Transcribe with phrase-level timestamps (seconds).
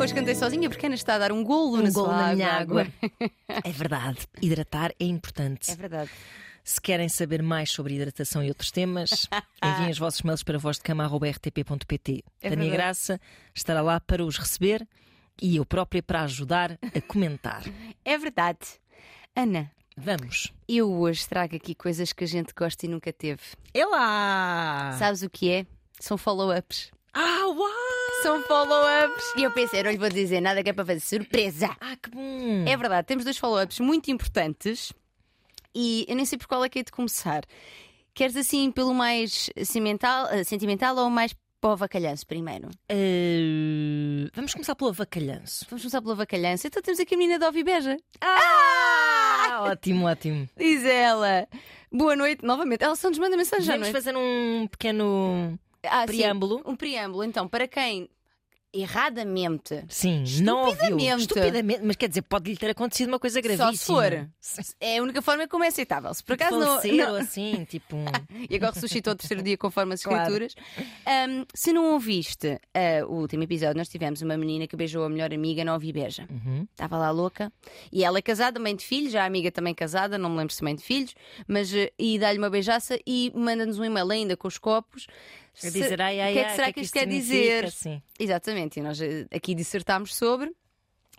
[0.00, 2.16] Hoje cantei sozinha porque a Ana está a dar um golo na Um golo sua
[2.28, 2.82] na minha água.
[2.82, 2.92] água.
[3.64, 5.70] É verdade, hidratar é importante.
[5.70, 6.10] É verdade.
[6.62, 9.28] Se querem saber mais sobre hidratação e outros temas,
[9.62, 12.24] enviem os vossos mails para vozdecama.rtp.pt.
[12.42, 12.70] É Tânia.
[12.70, 13.20] Graça
[13.54, 14.86] estará lá para os receber
[15.40, 17.62] e eu própria para ajudar a comentar.
[18.04, 18.58] É verdade.
[19.34, 20.52] Ana, Vamos.
[20.68, 23.40] eu hoje trago aqui coisas que a gente gosta e nunca teve.
[23.72, 24.94] É lá!
[24.98, 25.66] Sabes o que é?
[25.98, 26.90] São follow-ups.
[27.14, 27.70] Ah, uau!
[28.22, 29.34] São follow-ups.
[29.36, 31.74] E eu pensei, não lhe vou dizer nada que é para fazer surpresa.
[31.80, 32.64] Ah, que bom!
[32.66, 34.92] É verdade, temos dois follow-ups muito importantes
[35.74, 37.42] e eu nem sei por qual é que é de começar.
[38.12, 42.68] Queres assim pelo mais sentimental, eh, sentimental ou mais para o avacalhanço primeiro?
[42.88, 45.66] Eh, vamos começar pelo avacalhanço.
[45.68, 46.66] Vamos começar pelo avacalhanço.
[46.66, 47.96] Então temos aqui a menina da Ovibeja.
[48.20, 49.64] Ah!
[49.70, 50.48] Ótimo, ótimo.
[50.56, 51.46] Diz ela.
[51.90, 52.82] Boa noite, novamente.
[52.82, 55.58] Ela só nos manda mensagem Vamos fazer um pequeno
[55.90, 56.62] Ah, sim, preâmbulo.
[56.64, 57.24] um preâmbulo.
[57.24, 58.08] Então, para quem
[58.76, 60.98] erradamente Sim, não ouviu.
[61.16, 61.80] Estupidamente.
[61.84, 63.72] Mas quer dizer, pode-lhe ter acontecido uma coisa gravíssima.
[64.40, 64.76] Só se for.
[64.80, 66.12] É a única forma como é aceitável.
[66.12, 67.94] Se por acaso não, não- assim, tipo.
[67.96, 68.04] um-
[68.50, 70.22] E agora ressuscitou o terceiro dia conforme as Claro.
[70.22, 70.54] escrituras.
[71.06, 75.08] Ahm, se não ouviste ah, o último episódio, nós tivemos uma menina que beijou a
[75.08, 76.26] melhor amiga na Ovibeja.
[76.28, 76.66] Uhum.
[76.70, 77.52] Estava lá louca.
[77.92, 80.52] E ela é casada, mãe de filhos, já a amiga também casada, não me lembro
[80.52, 81.14] se mãe de filhos,
[81.46, 85.06] mas eh, e dá-lhe uma beijaça e manda-nos um e-mail ainda com os copos.
[85.54, 87.70] Se- dizer, ai, ai, o que é que será que isto quer dizer?
[87.70, 88.02] Sim.
[88.18, 90.50] Exatamente, e nós eh, aqui dissertámos sobre.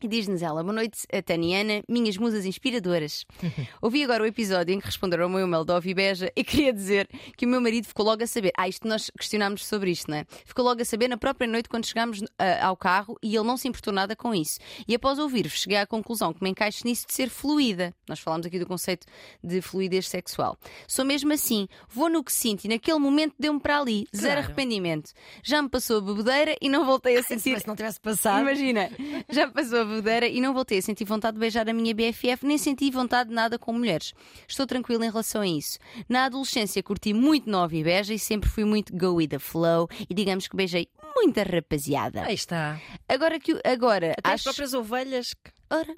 [0.01, 3.25] E diz-nos ela, boa noite, a Taniana, minhas musas inspiradoras.
[3.81, 7.07] Ouvi agora o episódio em que responderam ao meu e-mail da Ovibeja e queria dizer
[7.37, 8.51] que o meu marido ficou logo a saber.
[8.57, 10.25] Ah, isto nós questionámos sobre isto, não é?
[10.45, 13.55] Ficou logo a saber na própria noite quando chegámos ah, ao carro e ele não
[13.57, 14.59] se importou nada com isso.
[14.87, 17.93] E após ouvir-vos, cheguei à conclusão que me encaixo nisso de ser fluida.
[18.07, 19.07] Nós falámos aqui do conceito
[19.43, 20.57] de fluidez sexual.
[20.87, 24.05] Sou mesmo assim, vou no que sinto e naquele momento deu-me para ali.
[24.15, 24.39] Zero Claro.
[24.47, 25.11] arrependimento.
[25.41, 27.53] Já me passou a bebedeira e não voltei a sentir.
[27.53, 28.41] Mas se não tivesse passado.
[28.41, 28.89] Imagina,
[29.29, 32.45] já passou a bebedeira e não voltei a sentir vontade de beijar a minha BFF,
[32.45, 34.13] nem senti vontade de nada com mulheres.
[34.47, 35.77] Estou tranquila em relação a isso.
[36.07, 39.87] Na adolescência curti muito nova e beija e sempre fui muito go with the flow
[40.09, 42.23] e digamos que beijei muita rapaziada.
[42.23, 42.79] Aí está.
[43.07, 45.95] Agora que agora Até as acho, próprias ovelhas que ora,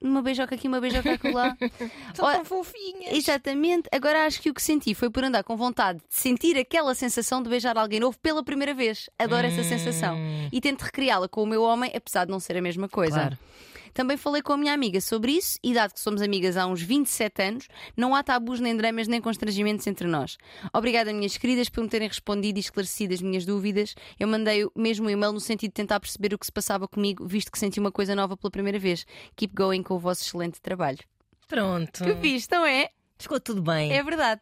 [0.00, 1.56] uma beijoca aqui, uma beijoca acolá.
[2.14, 3.12] são tão fofinhas.
[3.12, 3.88] Exatamente.
[3.92, 7.42] Agora acho que o que senti foi por andar com vontade de sentir aquela sensação
[7.42, 9.10] de beijar alguém novo pela primeira vez.
[9.18, 10.16] Adoro essa sensação.
[10.52, 13.14] E tento recriá-la com o meu homem, apesar de não ser a mesma coisa.
[13.20, 13.38] Claro.
[13.98, 16.80] Também falei com a minha amiga sobre isso e, dado que somos amigas há uns
[16.80, 20.38] 27 anos, não há tabus, nem dramas, nem constrangimentos entre nós.
[20.72, 23.96] Obrigada, minhas queridas, por me terem respondido e esclarecido as minhas dúvidas.
[24.16, 27.26] Eu mandei mesmo um e-mail no sentido de tentar perceber o que se passava comigo,
[27.26, 29.04] visto que senti uma coisa nova pela primeira vez.
[29.34, 31.00] Keep going com o vosso excelente trabalho.
[31.48, 32.04] Pronto.
[32.04, 32.90] Que fixe, não é?
[33.18, 33.92] Ficou tudo bem.
[33.92, 34.40] É verdade.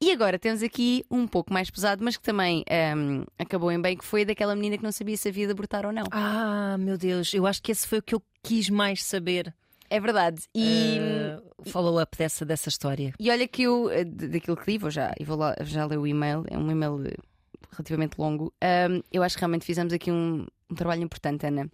[0.00, 3.96] E agora temos aqui um pouco mais pesado, mas que também ahm, acabou em bem,
[3.96, 6.04] que foi daquela menina que não sabia se havia de abortar ou não.
[6.10, 9.52] Ah, meu Deus, eu acho que esse foi o que eu quis mais saber.
[9.88, 10.42] É verdade.
[10.54, 10.98] E,
[11.58, 13.12] o follow-up dessa, dessa história.
[13.18, 16.06] e olha que eu, eh, daquilo que li, vou já, vou lá, já ler o
[16.06, 17.14] e-mail, é um e-mail eh,
[17.70, 18.52] relativamente longo.
[18.60, 21.70] ahm, eu acho que realmente fizemos aqui um, um trabalho importante, Ana.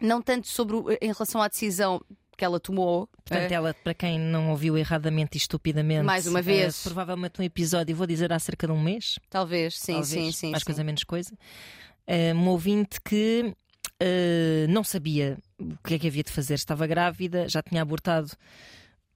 [0.00, 2.02] Não tanto sobre o- em relação à decisão
[2.36, 3.08] que ela tomou.
[3.24, 6.82] Portanto, eh, ela, para quem não ouviu erradamente e estupidamente, Mais uma eh, vez.
[6.82, 9.18] provavelmente um episódio, vou dizer há cerca de um mês.
[9.30, 10.50] talvez, sim, talvez, sim, sim.
[10.50, 10.66] mais sim.
[10.66, 11.32] coisa menos coisa.
[12.36, 13.54] Um ouvinte que
[14.00, 18.30] eh, não sabia o que é que havia de fazer, estava grávida, já tinha abortado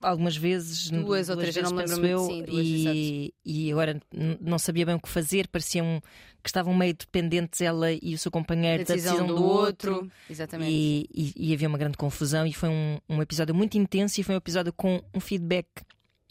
[0.00, 4.00] algumas vezes, Duas ou três, vezes, não me penso eu, sim, duas, e, e agora
[4.41, 6.00] não sabia bem o que fazer, pareciam
[6.42, 10.10] que estavam meio dependentes ela e o seu companheiro Da decisão do, outro.
[10.31, 10.70] Exatamente.
[10.70, 14.25] e, e- e havia uma grande confusão e foi um, um episódio muito intenso e
[14.25, 15.66] foi um episódio com um feedback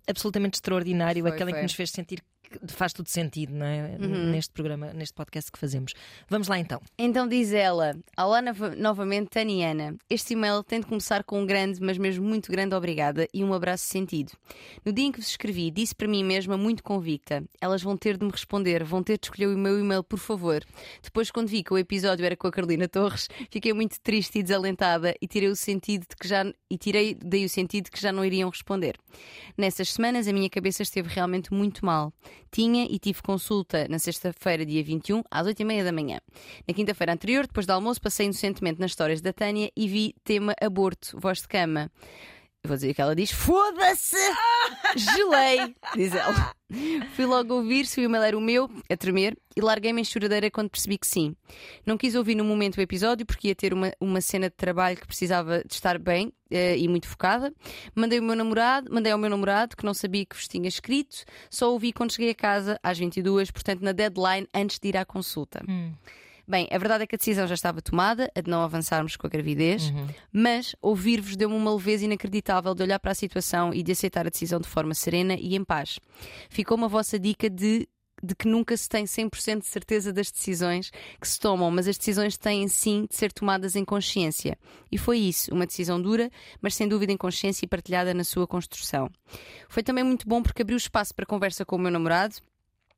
[0.07, 1.59] absolutamente extraordinário, Foi, aquele em foi.
[1.59, 2.23] que nos fez sentir
[2.67, 3.97] faz tudo sentido não é?
[3.99, 4.31] Uhum.
[4.31, 5.93] neste programa, neste podcast que fazemos.
[6.29, 6.81] Vamos lá então.
[6.97, 9.95] Então diz ela, Olá nova- novamente, Taniana.
[10.09, 13.53] Este e-mail tem de começar com um grande, mas mesmo muito grande obrigada e um
[13.53, 14.31] abraço sentido.
[14.85, 18.17] No dia em que vos escrevi, disse para mim mesma, muito convicta: elas vão ter
[18.17, 20.63] de me responder, vão ter de escolher o meu e-mail, por favor.
[21.01, 24.43] Depois, quando vi que o episódio era com a Carolina Torres, fiquei muito triste e
[24.43, 28.01] desalentada e tirei o sentido de que já e tirei daí o sentido de que
[28.01, 28.97] já não iriam responder.
[29.57, 32.13] Nessas semanas a minha cabeça esteve realmente muito mal.
[32.51, 36.19] Tinha e tive consulta na sexta-feira, dia 21, às 8h30 da manhã.
[36.68, 40.54] Na quinta-feira anterior, depois do almoço, passei inocentemente nas histórias da Tânia e vi tema
[40.62, 41.92] aborto, voz de cama.
[42.67, 44.17] Eu vou dizer o que ela diz: Foda-se!
[44.97, 46.53] Gelei, diz ela.
[47.15, 50.51] Fui logo ouvir se o e-mail era o meu, a tremer, e larguei-me em choradeira
[50.51, 51.33] quando percebi que sim.
[51.85, 54.97] Não quis ouvir no momento o episódio porque ia ter uma, uma cena de trabalho
[54.97, 57.53] que precisava de estar bem eh, e muito focada.
[57.95, 61.23] Mandei, o meu namorado, mandei ao meu namorado, que não sabia que vos tinha escrito,
[61.49, 65.05] só ouvi quando cheguei a casa às 22, portanto na deadline antes de ir à
[65.05, 65.63] consulta.
[66.47, 69.27] Bem, a verdade é que a decisão já estava tomada, a de não avançarmos com
[69.27, 69.91] a gravidez,
[70.31, 74.29] mas ouvir-vos deu-me uma leveza inacreditável de olhar para a situação e de aceitar a
[74.29, 75.99] decisão de forma serena e em paz.
[76.49, 77.88] Ficou uma vossa dica de
[78.23, 80.91] de que nunca se tem 100% de certeza das decisões
[81.21, 84.57] que se tomam, mas as decisões têm sim de ser tomadas em consciência.
[84.91, 86.29] E foi isso, uma decisão dura,
[86.61, 89.09] mas sem dúvida em consciência e partilhada na sua construção.
[89.69, 92.38] Foi também muito bom porque abriu espaço para conversa com o meu namorado,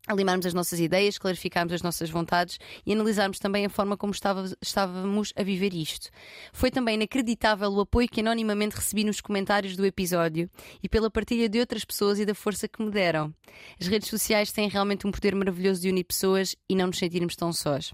[0.09, 5.33] alimarmos as nossas ideias, clarificarmos as nossas vontades e analisarmos também a forma como estávamos
[5.35, 6.09] a viver isto.
[6.51, 10.49] Foi também inacreditável o apoio que anonimamente recebi nos comentários do episódio
[10.81, 13.33] e pela partilha de outras pessoas e da força que me deram.
[13.79, 17.35] As redes sociais têm realmente um poder maravilhoso de unir pessoas e não nos sentirmos
[17.35, 17.93] tão sós.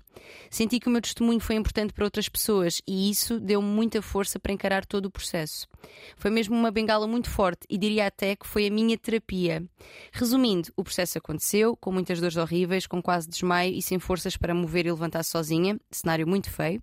[0.49, 4.39] Senti que o meu testemunho foi importante para outras pessoas e isso deu-me muita força
[4.39, 5.67] para encarar todo o processo.
[6.15, 9.63] Foi mesmo uma bengala muito forte e diria até que foi a minha terapia.
[10.11, 14.53] Resumindo, o processo aconteceu, com muitas dores horríveis, com quase desmaio e sem forças para
[14.53, 16.79] mover e levantar sozinha, cenário muito feio.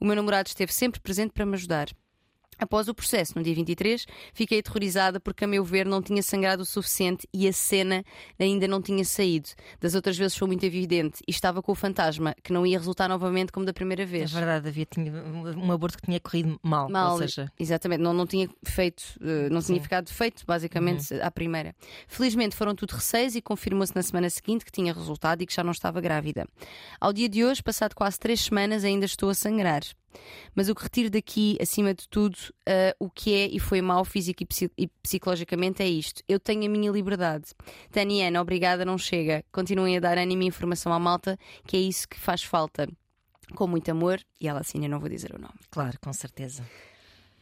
[0.00, 1.88] O meu namorado esteve sempre presente para me ajudar.
[2.62, 6.62] Após o processo, no dia 23, fiquei aterrorizada porque, a meu ver, não tinha sangrado
[6.62, 8.04] o suficiente e a cena
[8.38, 9.48] ainda não tinha saído.
[9.80, 13.08] Das outras vezes foi muito evidente e estava com o fantasma, que não ia resultar
[13.08, 14.30] novamente como da primeira É vez.
[14.30, 16.88] verdade, havia tinha um aborto que tinha corrido mal.
[16.88, 21.30] Mal, Ou seja, exatamente, não, não tinha feito, eh, não tinha ficado feito, basicamente, à
[21.32, 21.74] primeira.
[22.06, 25.64] Felizmente foram tudo receios e confirmou-se na semana seguinte que tinha resultado e que já
[25.64, 26.46] não estava grávida.
[27.00, 29.82] Ao dia de hoje, passado quase três semanas, ainda estou a sangrar.
[30.54, 32.36] Mas o que retiro daqui, acima de tudo,
[32.66, 36.22] eh, o que é e foi mal físico e, psi- e psicologicamente é isto.
[36.28, 37.46] Eu tenho a minha liberdade.
[37.90, 39.44] Tânia e Ana, obrigada, não chega.
[39.52, 42.88] Continuem a dar ânimo e informação à malta, que é isso que faz falta.
[43.54, 45.54] Com muito amor, e ela assim, eu não vou dizer o nome.
[45.70, 46.64] claro, com certeza.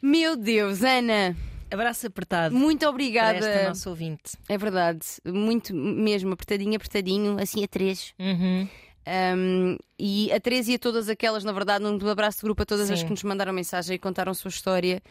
[0.03, 1.37] Meu Deus, Ana!
[1.71, 3.39] Abraço apertado Muito para obrigada.
[3.39, 4.33] esta nossa ouvinte.
[4.49, 8.13] É verdade, muito mesmo, apertadinho, apertadinho, assim a três.
[8.19, 8.67] Uhum.
[9.07, 12.67] Um, e a três e a todas aquelas, na verdade, um abraço de grupo a
[12.67, 13.07] todas as Sim.
[13.07, 15.03] que nos mandaram mensagem e contaram a sua história.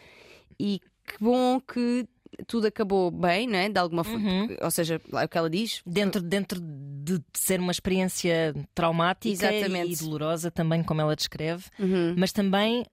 [0.58, 2.06] E que bom que
[2.46, 3.68] tudo acabou bem, né?
[3.68, 4.28] De alguma forma.
[4.30, 4.56] Uhum.
[4.62, 5.82] Ou seja, é o que ela diz.
[5.84, 9.92] Dentro, dentro de ser uma experiência traumática Exatamente.
[9.92, 12.14] e dolorosa também, como ela descreve, Uhum.
[12.16, 12.86] mas também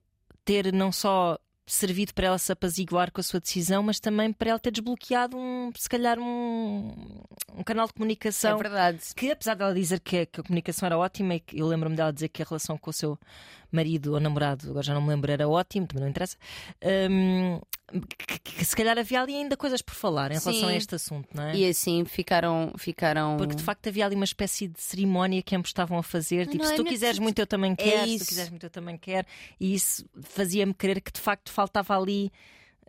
[0.44, 1.38] ter não só
[1.68, 5.36] servido para ela se apaziguar com a sua decisão, mas também para ela ter desbloqueado
[5.36, 6.92] um, se calhar um,
[7.54, 9.00] um canal de É comunicação verdade.
[9.14, 11.94] que apesar dela dizer que, a- que a comunicação era ótima e que eu lembro-me
[11.94, 13.18] dela dizer que a relação com o seu
[13.70, 16.36] marido ou namorado, agora já não me lembro, era ótimo, também não interessa,
[17.10, 17.60] hum,
[18.16, 20.76] que, que se calhar havia ali ainda coisas por falar em relação a Sim.
[20.76, 21.56] este assunto, não é?
[21.56, 22.72] E assim ficaram.
[22.76, 23.36] ficaram...
[23.36, 26.46] Porque de facto havia ali uma espécie de cerimónia que ambos estavam a fazer.
[26.46, 28.06] Tipo, não, se é tu mesmo- quiseres muito, eu também quero.
[28.06, 28.24] Se isso.
[28.24, 29.26] tu quiseres muito, eu também quero.
[29.58, 32.30] E isso fazia-me crer que de facto faltava ali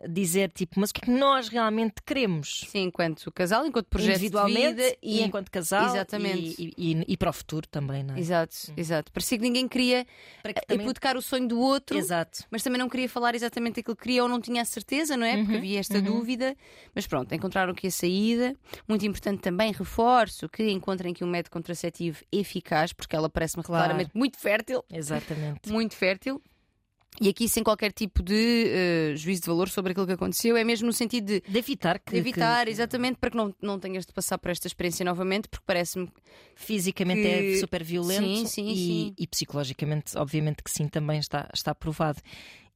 [0.08, 2.64] dizer, tipo, mas o que é que nós realmente queremos?
[2.68, 6.54] Sim, enquanto casal, enquanto projeto de Individualmente vida e, enquanto casal Exatamente.
[6.58, 8.18] E, e- e- e para o futuro também, não é?
[8.20, 9.12] Exato, exato.
[9.12, 10.06] Parecia que ninguém queria
[10.42, 10.84] Para que também...
[10.86, 11.96] hipotecar o sonho do outro.
[11.96, 12.44] Exato.
[12.50, 15.26] mas também não queria falar exatamente aquilo que queria ou não tinha a certeza, não
[15.26, 15.36] é?
[15.36, 16.56] Porque Uhum, havia esta dúvida.
[16.94, 18.54] Mas pronto, encontraram aqui a saída.
[18.88, 23.84] Muito importante também, reforço que encontrem aqui um método contraceptivo eficaz, porque ela parece-me Claro.
[23.84, 24.84] claramente muito fértil.
[24.90, 25.60] Exatamente.
[25.70, 26.40] Muito fértil.
[27.20, 30.62] E aqui sem qualquer tipo de eh, juízo de valor sobre aquilo que aconteceu, é
[30.64, 33.78] mesmo no sentido de De evitar que, de evitar, que exatamente, para que não, não
[33.78, 36.08] tenhas de passar por esta experiência novamente, porque parece-me
[36.54, 39.14] fisicamente que- é super violento Sim, sim, e, sim.
[39.18, 42.20] e psicologicamente, obviamente que sim, também está, está provado.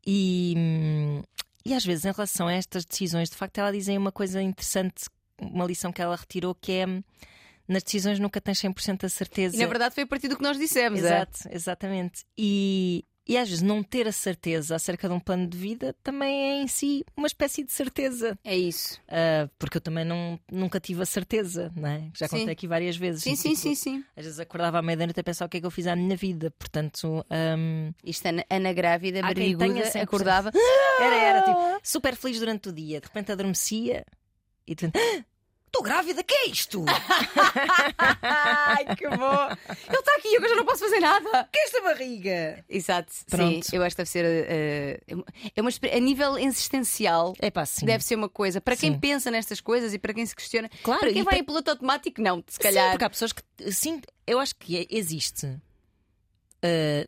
[0.06, 0.54] E,
[1.64, 5.04] e às vezes, em relação a estas decisões, de facto, ela dizem uma coisa interessante,
[5.40, 6.86] uma lição que ela retirou, que é
[7.66, 9.56] nas decisões nunca tens 100% a certeza.
[9.56, 11.00] E na verdade foi a partir do que nós dissemos.
[11.02, 11.06] é?
[11.06, 12.24] Exato, exatamente.
[12.36, 16.42] E, e às vezes não ter a certeza acerca de um plano de vida também
[16.42, 18.38] é em si uma espécie de certeza.
[18.44, 19.00] É isso.
[19.08, 22.10] Ah, porque eu também não, nunca tive a certeza, não é?
[22.14, 22.38] Já Sim.
[22.38, 23.22] contei aqui várias vezes.
[23.22, 24.04] Sim, sim, Tipo, sim, sim.
[24.16, 26.16] Às vezes acordava à meia-noite a pensar o que é que eu fiz à minha
[26.16, 26.50] vida.
[26.58, 27.24] Portanto,
[27.58, 30.02] hum, Isto Ana, Ana grávida, barriguda, 100%.
[30.02, 30.50] acordava.
[31.00, 33.00] era, era tipo super feliz durante o dia.
[33.00, 34.04] De repente adormecia
[34.66, 35.24] e "Ah,
[35.74, 36.84] estou grávida, que é isto?
[38.22, 39.48] Ai, que bom!
[39.88, 41.48] Ele está aqui, eu já não posso fazer nada.
[41.52, 42.64] que é esta barriga?
[42.68, 43.66] Exato, Pronto.
[43.66, 43.76] sim.
[43.76, 44.24] Eu acho que deve ser.
[44.24, 45.00] eh,
[45.56, 47.34] é uma, a nível existencial.
[47.40, 47.84] É pá, sim.
[47.86, 48.60] Deve ser uma coisa.
[48.60, 48.98] Para quem Sim.
[49.00, 50.70] pensa nestas coisas e para quem se questiona.
[50.82, 52.90] Claro, para quem e vai para- em piloto automático, não, se Sim, calhar.
[52.92, 53.42] porque há pessoas que.
[53.72, 55.60] Sim, eu acho que existe uh,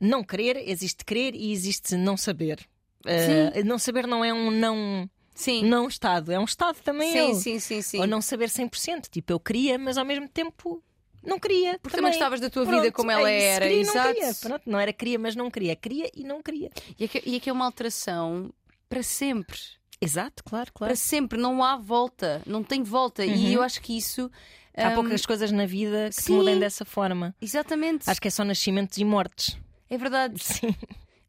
[0.00, 2.66] não querer, existe querer e existe não saber.
[3.04, 7.12] Uh, não saber não é um não, Sim, não estado, é um estado também.
[7.12, 7.34] sim, eu.
[7.34, 8.00] sim, sim, sim.
[8.00, 9.08] Ou não saber 100%.
[9.10, 10.82] Tipo, eu queria, mas ao mesmo tempo
[11.22, 11.78] não queria.
[11.80, 13.66] Porque também gostavas da tua vida Pronto, como ela é era.
[13.66, 14.14] Queria e não Exato.
[14.14, 14.34] queria.
[14.34, 15.76] Pronto, não era queria, mas não queria.
[15.76, 16.70] Queria e não queria.
[16.98, 18.50] E aqui, e aqui é uma alteração
[18.88, 19.58] para sempre.
[20.00, 20.90] Exato, claro, claro.
[20.90, 21.38] Para sempre.
[21.38, 22.40] Não há volta.
[22.46, 23.24] Não tem volta.
[23.24, 24.30] E eu acho que isso.
[24.76, 26.34] Há hum, poucas coisas na vida que sim.
[26.34, 27.34] mudem dessa forma.
[27.40, 28.08] Exatamente.
[28.08, 29.58] Acho que é só nascimentos e mortes.
[29.88, 30.42] É verdade.
[30.42, 30.74] Sim.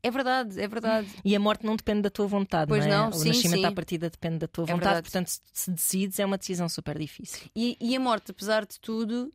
[0.03, 1.07] É verdade, é verdade.
[1.25, 2.95] E a morte não depende da tua vontade, Pois não é?
[2.97, 3.65] não, o sim, nascimento sim.
[3.65, 5.03] à partida depende da tua É vontade, verdade.
[5.03, 7.47] portanto, se- decides, é uma decisão super difícil.
[7.55, 9.33] E, e a morte, apesar de tudo,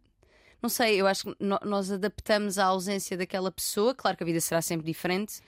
[0.62, 3.95] não sei, eu acho que nós adaptamos à ausência daquela pessoa.
[3.95, 5.40] Claro que a vida será sempre diferente,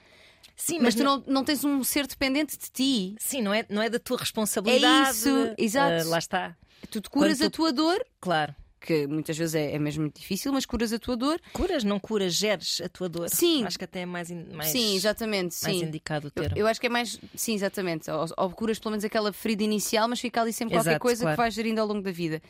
[0.57, 3.15] Sim, mas, tu não, não tens um ser dependente de ti.
[3.19, 5.07] Sim, não é, não é da tua responsabilidade.
[5.07, 6.05] É isso, exato.
[6.07, 6.55] Ah, lá está.
[6.89, 8.55] Tu te curas Quando a tua dor, Claro.
[8.85, 11.41] Que muitas vezes é, é mesmo muito difícil, mas curas a tua dor.
[11.51, 13.29] Curas, não curas, geres a tua dor.
[13.29, 13.65] Sim.
[13.65, 15.55] Acho que até é mais, mais, sim, exatamente.
[15.63, 15.83] mais Sim.
[15.85, 16.57] indicado o Eu, termo.
[16.57, 17.19] eu acho que é mais.
[17.35, 18.09] Sim, exatamente.
[18.09, 21.23] Ou, ou curas pelo menos aquela ferida inicial, mas fica ali sempre qualquer Exato, coisa
[21.23, 21.35] claro.
[21.35, 22.41] que vais gerindo ao longo da vida.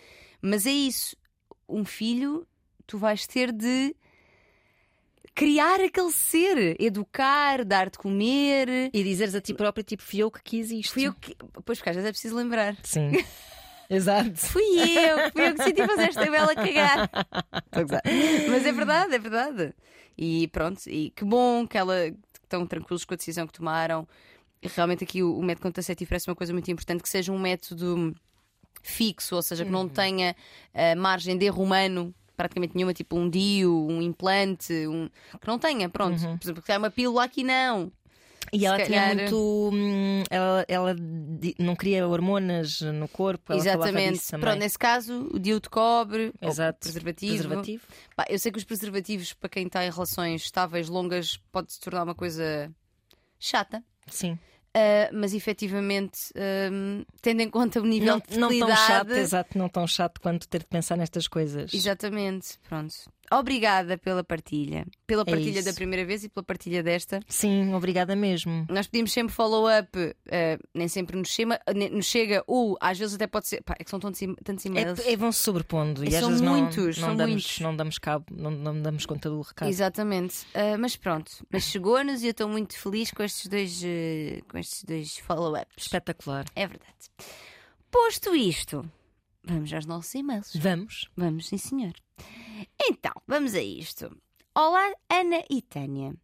[0.42, 1.16] Mas é isso.
[1.68, 2.46] Um filho,
[2.86, 3.96] tu vais ter de
[5.34, 8.90] criar aquele ser, educar, dar de comer.
[8.94, 10.94] E dizeres a ti próprio, tipo, fui eu que quis isto.
[10.94, 11.36] Fui eu que.
[11.66, 12.78] Pois, porque às vezes é preciso lembrar.
[12.84, 13.12] Sim.
[13.90, 14.36] Exato.
[14.36, 17.10] Fui eu, fui eu que decidi fazer esta bela cagar.
[18.50, 19.74] Mas é verdade, é verdade.
[20.18, 21.96] E pronto, e que bom que ela
[22.44, 24.08] estão tranquilos com a decisão que tomaram.
[24.76, 28.16] Realmente aqui o, o método contraceptivo parece uma coisa muito importante, que seja um método
[28.82, 30.36] fixo, ou seja, que não tenha
[30.74, 32.14] eh, margem de erro humano.
[32.38, 35.10] Praticamente nenhuma, tipo um DIU, um implante, um...
[35.40, 36.20] que não tenha, pronto.
[36.38, 37.92] Por exemplo, que há uma pílula aqui, não.
[38.54, 39.70] E Se ela calhar- tinha muito.
[39.74, 40.96] hum, Ela, ela
[41.60, 43.52] não queria hormonas no corpo.
[43.54, 44.14] Ela Exatamente.
[44.14, 44.42] disso também.
[44.46, 46.80] Pronto, nesse caso, o DIU de cobre, Exato.
[46.80, 47.34] preservativo.
[47.34, 47.84] Preservativo.
[48.16, 51.80] Pá, eu sei que os preservativos, para quem está em relações estáveis, longas, pode se
[51.80, 52.72] tornar uma coisa
[53.40, 53.84] chata.
[54.08, 54.38] Sim.
[54.74, 56.20] Ah, mas efetivamente,
[56.72, 58.88] hum, tendo em conta o nível Não, de não tão fertilidade.
[58.88, 61.74] chato, exato, não tão chato quanto ter de pensar nestas coisas.
[61.74, 62.94] Exatamente, pronto.
[63.32, 64.86] Obrigada pela partilha.
[65.08, 65.66] Pela É partilha isso.
[65.70, 67.20] da primeira vez e pela partilha desta.
[67.28, 68.66] Sim, obrigada mesmo.
[68.70, 69.90] Nós pedimos sempre follow-up,
[70.32, 73.62] ah, nem sempre nos chega, nem- nos chega, ou às vezes até pode ser.
[73.64, 75.00] Pá, é que são tantos, e- tantos e-mails.
[75.00, 77.60] É, é, vão se sobrepondo e São às vezes muitos, não, são não, damos, muitos.
[77.60, 79.70] não damos cabo, não, não damos conta do recado.
[79.70, 80.46] Exatamente.
[80.54, 84.58] Ah, mas pronto, mas chegou-nos e eu estou muito feliz com estes dois, eh, com
[84.58, 85.68] estes dois follow-ups.
[85.78, 86.46] Espetacular.
[86.56, 86.86] É verdade.
[87.92, 88.86] Posto isto,
[89.46, 90.56] vamos aos nossos e-mails.
[90.56, 91.10] Vamos.
[91.16, 91.94] Vamos, sim, senhor.
[92.82, 94.16] Então, vamos a isto.
[94.54, 96.16] Olá, Ana e Tânia.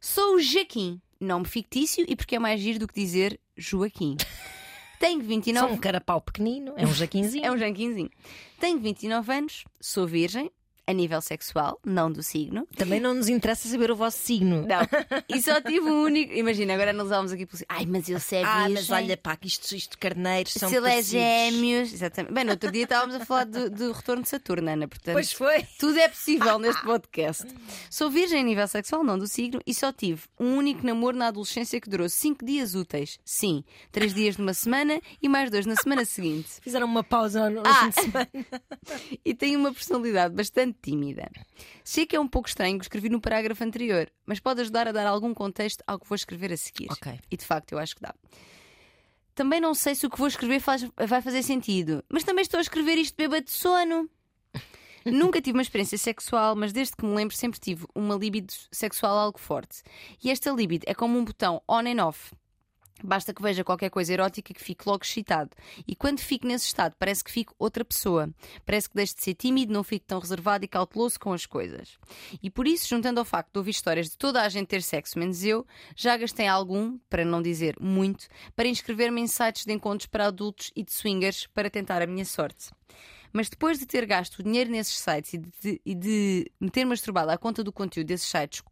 [0.00, 4.16] Sou o Jaquim, nome fictício e porque é mais giro do que dizer Joaquim.
[4.98, 7.44] Tenho Só 29 um carapau pequenino, é um jaquinzinho.
[7.44, 8.10] É um janquinzinho.
[8.58, 10.50] Tenho 29 anos, sou virgem,
[10.86, 12.66] a nível sexual, não do signo.
[12.76, 14.66] Também não nos interessa saber o vosso signo.
[14.66, 14.86] Não.
[15.28, 16.32] E só tive um único.
[16.32, 19.48] Imagina, agora nós vamos aqui por Ai, mas eu sei Ah, mas olha, pá, que
[19.48, 21.92] isto, isto carneiros são Se ele é gêmeos.
[21.92, 22.32] Exatamente.
[22.32, 24.86] Bem, no outro dia estávamos a falar do, do retorno de Saturno, Ana.
[24.88, 25.64] Portanto, Pois foi.
[25.78, 27.44] tudo é possível neste podcast.
[27.90, 31.28] Sou virgem a nível sexual, não do signo, e só tive um único namoro na
[31.28, 33.18] adolescência que durou 5 dias úteis.
[33.24, 36.48] Sim, 3 dias numa semana e mais dois na semana seguinte.
[36.62, 37.74] Fizeram uma pausa no, no Ah.
[37.74, 38.28] fim de semana.
[39.24, 41.30] E tenho uma personalidade bastante tímida.
[41.84, 44.86] Sei que é um pouco estranho o que escrevi no parágrafo anterior, mas pode ajudar
[44.88, 46.88] a dar algum contexto ao que vou escrever a seguir.
[46.90, 47.18] Ok.
[47.30, 48.14] E de facto, eu acho que dá.
[49.34, 52.58] Também não sei se o que vou escrever faz- vai fazer sentido, mas também estou
[52.58, 54.08] a escrever isto bêbado de sono.
[55.04, 59.16] Nunca tive uma experiência sexual, mas desde que me lembro sempre tive uma libido sexual
[59.18, 59.82] algo forte.
[60.24, 62.32] E esta libido é como um botão on and off.
[63.04, 65.50] Basta que veja qualquer coisa erótica que fique logo excitado.
[65.86, 68.30] E quando fico nesse estado, parece que fico outra pessoa.
[68.64, 71.98] Parece que deixo de ser tímido, não fico tão reservado e cauteloso com as coisas.
[72.42, 75.18] E por isso, juntando ao facto de ouvir histórias de toda a gente ter sexo,
[75.18, 80.06] menos eu, já gastei algum, para não dizer muito, para inscrever-me em sites de encontros
[80.06, 82.70] para adultos e de swingers para tentar a minha sorte.
[83.32, 86.86] Mas depois de ter gasto o dinheiro nesses sites e de, e de me ter
[86.86, 88.62] masturbado à conta do conteúdo desses sites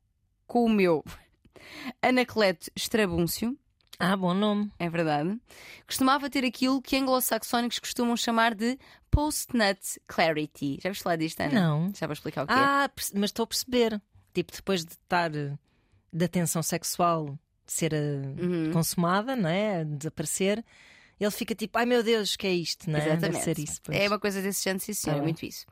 [0.46, 1.04] com o meu
[2.00, 3.58] Anacleto Estrabúncio,
[3.98, 4.70] Ah, bom nome.
[4.78, 5.38] é verdade,
[5.86, 8.78] costumava ter aquilo que anglo-saxónicos costumam chamar de
[9.10, 10.78] post-nut clarity.
[10.82, 11.60] Já viste falar disto, Ana?
[11.60, 11.92] Não.
[11.94, 12.56] Já vou explicar o que é.
[12.56, 14.00] Ah, mas estou a perceber.
[14.32, 15.52] Tipo, depois de estar eh,
[16.12, 18.72] da tensão sexual ser eh, Uhum.
[18.72, 19.84] consumada, não é?
[19.84, 20.64] Desaparecer,
[21.20, 23.02] ele fica tipo, ai meu Deus, que é isto, não é?
[23.02, 23.44] Deve Exatamente.
[23.44, 23.80] ser isso.
[23.82, 23.98] pois.
[23.98, 25.64] É uma coisa desse género, sim, senhora, Tá é muito isso.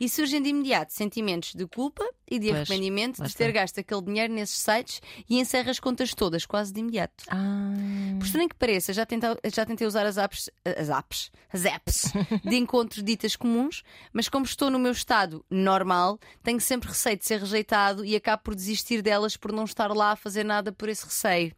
[0.00, 4.02] E surgem de imediato sentimentos de culpa e de Pois, arrependimento de ter gasto aquele
[4.02, 7.24] dinheiro nesses sites e encerra as contas todas, quase de imediato.
[7.28, 7.72] Ah,
[8.18, 12.12] Por estranho que pareça, já tentei, já tentei usar as apps, as apps, as apps
[12.44, 17.24] de encontros ditas comuns, mas como estou no meu estado normal, tenho sempre receio de
[17.24, 20.88] ser rejeitado e acabo por desistir delas por não estar lá a fazer nada por
[20.88, 21.52] esse receio.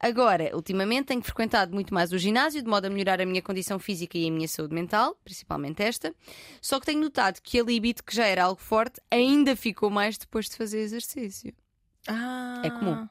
[0.00, 3.78] Agora, ultimamente tenho frequentado muito mais o ginásio, de modo a melhorar a minha condição
[3.78, 6.14] física e a minha saúde mental, principalmente esta.
[6.60, 10.18] Só que tenho notado que a libido, que já era algo forte, ainda ficou mais
[10.18, 11.52] depois de fazer exercício.
[12.08, 12.62] ah.
[12.64, 13.08] É comum.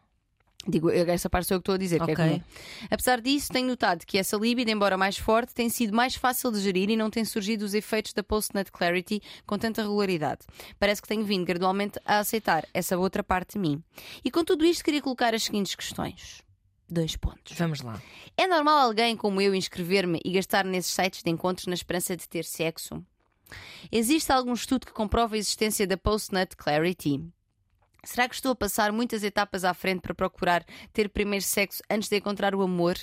[0.68, 2.42] Digo, essa parte sou eu que estou a dizer, que é comum.
[2.90, 6.60] Apesar disso, tenho notado que essa libido, embora mais forte, tem sido mais fácil de
[6.60, 10.42] gerir e não tem surgido os efeitos da post-nut clarity com tanta regularidade.
[10.80, 13.84] Parece que tenho vindo gradualmente a aceitar essa outra parte de mim.
[14.24, 16.44] E com tudo isto, queria colocar as seguintes questões.
[16.90, 17.58] Dois pontos.
[17.58, 18.00] Vamos lá.
[18.38, 22.28] É normal alguém como eu inscrever-me e gastar nesses sites de encontros na esperança de
[22.30, 23.04] ter sexo?
[23.92, 27.22] Existe algum estudo que comprova a existência da post-nut clarity?
[28.04, 30.64] Será que estou a passar muitas etapas à frente para procurar
[30.94, 32.96] ter primeiro sexo antes de encontrar o amor?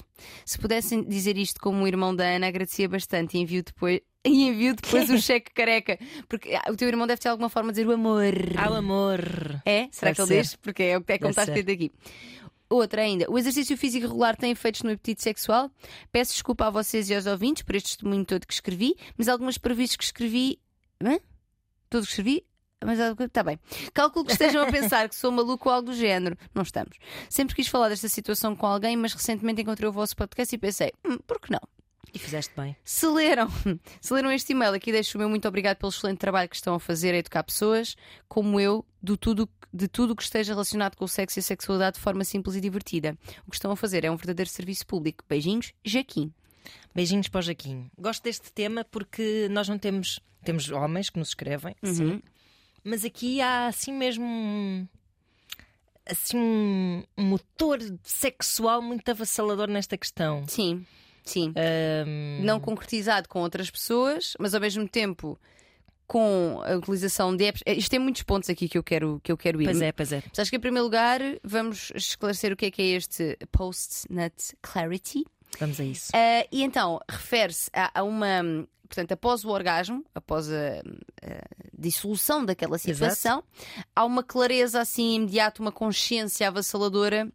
[0.46, 4.00] Se pudessem dizer isto como o irmão da Ana, agradecia bastante e envio depois.
[4.24, 5.98] E envio depois o cheque careca.
[6.28, 8.32] Porque ah, o teu irmão deve ter alguma forma de dizer o amor.
[8.56, 9.20] Ao amor.
[9.66, 9.88] É?
[9.90, 10.42] Será Deve que ele ser.
[10.42, 10.54] diz?
[10.54, 11.92] Porque é, o que- é como Deve está escrito aqui.
[12.72, 13.30] Outra ainda.
[13.30, 15.70] O exercício físico regular tem efeitos no apetite sexual?
[16.10, 19.58] Peço desculpa a vocês e aos ouvintes por este testemunho todo que escrevi, mas algumas
[19.58, 20.58] previstas que escrevi.
[21.04, 21.18] Hã?
[21.90, 22.46] Tudo que escrevi?
[22.82, 23.60] Mas está bem.
[23.92, 26.36] Calculo que estejam a pensar que sou maluco ou algo do género.
[26.54, 26.96] Não estamos.
[27.28, 30.92] Sempre quis falar desta situação com alguém, mas recentemente encontrei o vosso podcast e pensei,
[31.06, 31.60] hum, por que não?
[32.14, 32.76] E fizeste bem.
[32.84, 33.48] Se leram,
[34.00, 36.74] se leram este e-mail aqui, deixo o meu muito obrigado pelo excelente trabalho que estão
[36.74, 37.96] a fazer a educar pessoas,
[38.28, 41.42] como eu, do tudo, de tudo o que esteja relacionado com o sexo e a
[41.42, 43.16] sexualidade de forma simples e divertida.
[43.46, 45.24] O que estão a fazer é um verdadeiro serviço público.
[45.26, 46.32] Beijinhos, Jaquim.
[46.94, 47.90] Beijinhos para o Jaquim.
[47.98, 50.20] Gosto deste tema porque nós não temos.
[50.44, 52.20] Temos homens que nos escrevem, sim.
[52.84, 54.88] Mas aqui há assim mesmo.
[56.04, 56.36] Assim,
[57.16, 60.44] um motor sexual muito avassalador nesta questão.
[60.48, 60.84] Sim,
[61.24, 61.52] sim.
[61.56, 65.38] Ahm, Não concretizado com outras pessoas, mas ao mesmo tempo
[66.06, 67.62] com a utilização de apps.
[67.66, 69.64] Isto tem muitos pontos aqui que eu quero, que eu quero ir.
[69.64, 70.22] Pois é, pois é.
[70.28, 74.34] Mas acho que em primeiro lugar vamos esclarecer o que é que é este Post-Nut
[74.60, 75.24] Clarity.
[75.58, 76.10] Vamos a isso.
[76.14, 78.42] Ah, e então, refere-se a, a uma.
[78.86, 80.80] Portanto, após o orgasmo, após a,
[81.22, 83.42] a dissolução daquela situação,
[83.96, 87.26] há uma clareza assim imediata, uma consciência avassaladora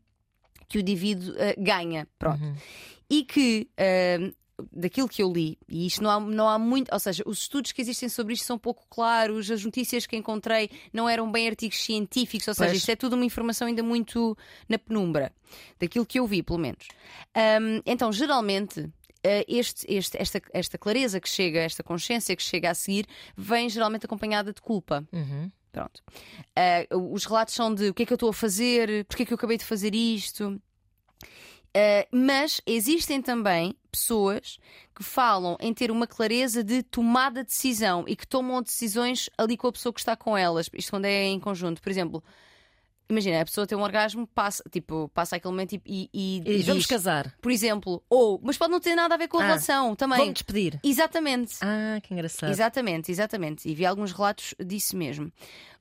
[0.70, 2.08] que o indivíduo ah, ganha.
[2.20, 2.44] Pronto.
[2.44, 2.56] Uhum.
[3.10, 3.70] E que.
[3.78, 4.32] ah,
[4.74, 7.72] Daquilo que eu li, e isto não há, não há muito, ou seja, os estudos
[7.72, 11.80] que existem sobre isto são pouco claros, as notícias que encontrei não eram bem artigos
[11.84, 12.80] científicos, ou seja, Pois.
[12.80, 14.36] isto é tudo uma informação ainda muito
[14.68, 15.32] na penumbra,
[15.80, 16.88] daquilo que eu vi, pelo menos.
[17.36, 18.90] Ahm, então, geralmente,
[19.24, 23.06] eh, este, este- esta, esta clareza que chega, esta consciência que chega a seguir,
[23.38, 25.08] vem geralmente acompanhada de culpa.
[25.14, 25.52] Uhum.
[25.72, 26.02] Pronto.
[26.56, 29.26] Ah, os relatos são de o que é que eu estou a fazer, porque é
[29.28, 30.60] que eu acabei de fazer isto.
[31.76, 34.58] Ah, mas existem também pessoas
[34.96, 39.56] que falam em ter uma clareza de tomada de decisão e que tomam decisões ali
[39.56, 40.70] com a pessoa que está com elas.
[40.74, 41.82] Isto quando é em conjunto.
[41.82, 42.24] Por exemplo,
[43.10, 46.62] imagina, a pessoa tem um orgasmo, passa, tipo, passa aquele momento e, e, e E
[46.64, 47.34] vamos diz, casar.
[47.42, 50.18] por exemplo, ou, mas pode não ter nada a ver com a Ah, relação também.
[50.20, 50.80] Vamos despedir.
[50.84, 51.56] Exatamente.
[51.62, 52.50] Ah, que engraçado.
[52.50, 53.70] Exatamente, exatamente.
[53.70, 55.32] E vi alguns relatos disso mesmo.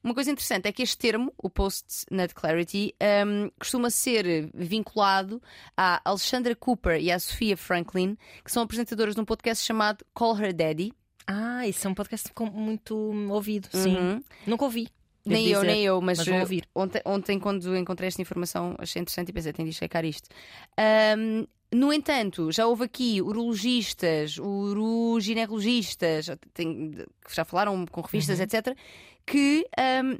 [0.04, 2.94] Uma coisa interessante é que este termo, o post-nut clarity,
[3.26, 5.42] hum, costuma ser vinculado
[5.76, 10.38] à Alexandra Cooper e à Sofia Franklin, que são apresentadoras de um podcast chamado Call
[10.38, 10.92] Her Daddy.
[11.26, 12.94] Ah, isso é um podcast muito
[13.30, 13.68] ouvido.
[13.72, 13.96] Sim.
[13.96, 14.22] Uhum.
[14.46, 14.88] Nunca ouvi.
[15.26, 15.66] Nem eu, dizer.
[15.72, 16.68] nem eu, mas, mas vou eh, ouvir.
[16.74, 20.28] Ontem, ontem, quando encontrei esta informação, achei interessante e pensei, tenho de checar isto.
[21.18, 28.44] Hum, no entanto, já houve aqui urologistas, uroginecologistas, que já falaram com revistas, Uhum.
[28.44, 28.76] etc.,
[29.26, 29.66] que
[30.04, 30.18] hum,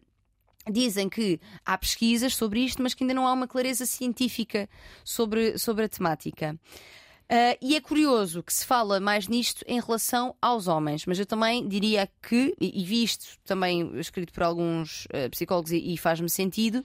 [0.71, 4.69] dizem que há pesquisas sobre isto, mas que ainda não há uma clareza científica
[5.05, 6.59] sobre, sobre a temática.
[7.28, 11.26] Ah, e é curioso que se fala mais nisto em relação aos homens, mas eu
[11.26, 15.98] também diria que, e, e vi isto também escrito por alguns ah, psicólogos e, e
[15.98, 16.84] faz-me sentido,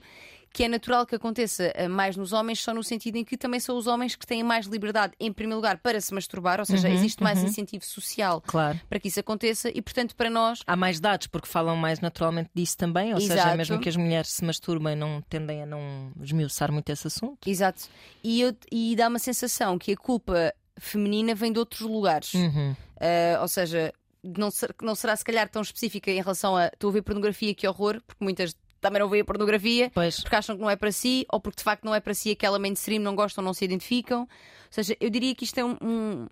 [0.52, 3.58] que é natural que aconteça ah, mais nos homens, só no sentido em que também
[3.60, 6.88] são os homens que têm mais liberdade, em primeiro lugar, para se masturbar, ou seja,
[6.88, 7.46] Uhum, existe mais uhum.
[7.46, 8.78] incentivo social Claro.
[8.88, 10.60] para que isso aconteça e, portanto, para nós.
[10.66, 13.56] Há mais dados porque falam mais naturalmente disso também, ou seja, Exato.
[13.56, 17.48] mesmo que as mulheres se masturbem, não tendem a não esmiuçar muito esse assunto.
[17.48, 17.82] Exato.
[18.22, 22.34] E, eu- e dá uma sensação que a culpa feminina vem de outros lugares.
[22.34, 22.72] Uhum.
[22.72, 26.90] Uh, ou seja, não, ser- não será se calhar tão específica em relação a estou
[26.90, 30.20] a ver pornografia, que horror, porque muitas também não veem pornografia, Pois.
[30.20, 32.30] porque acham que não é para si, ou porque de facto não é para si
[32.32, 34.22] aquela mainstream, não gostam, não se identificam.
[34.22, 34.28] Ou
[34.70, 36.26] seja, eu diria que isto é um, um,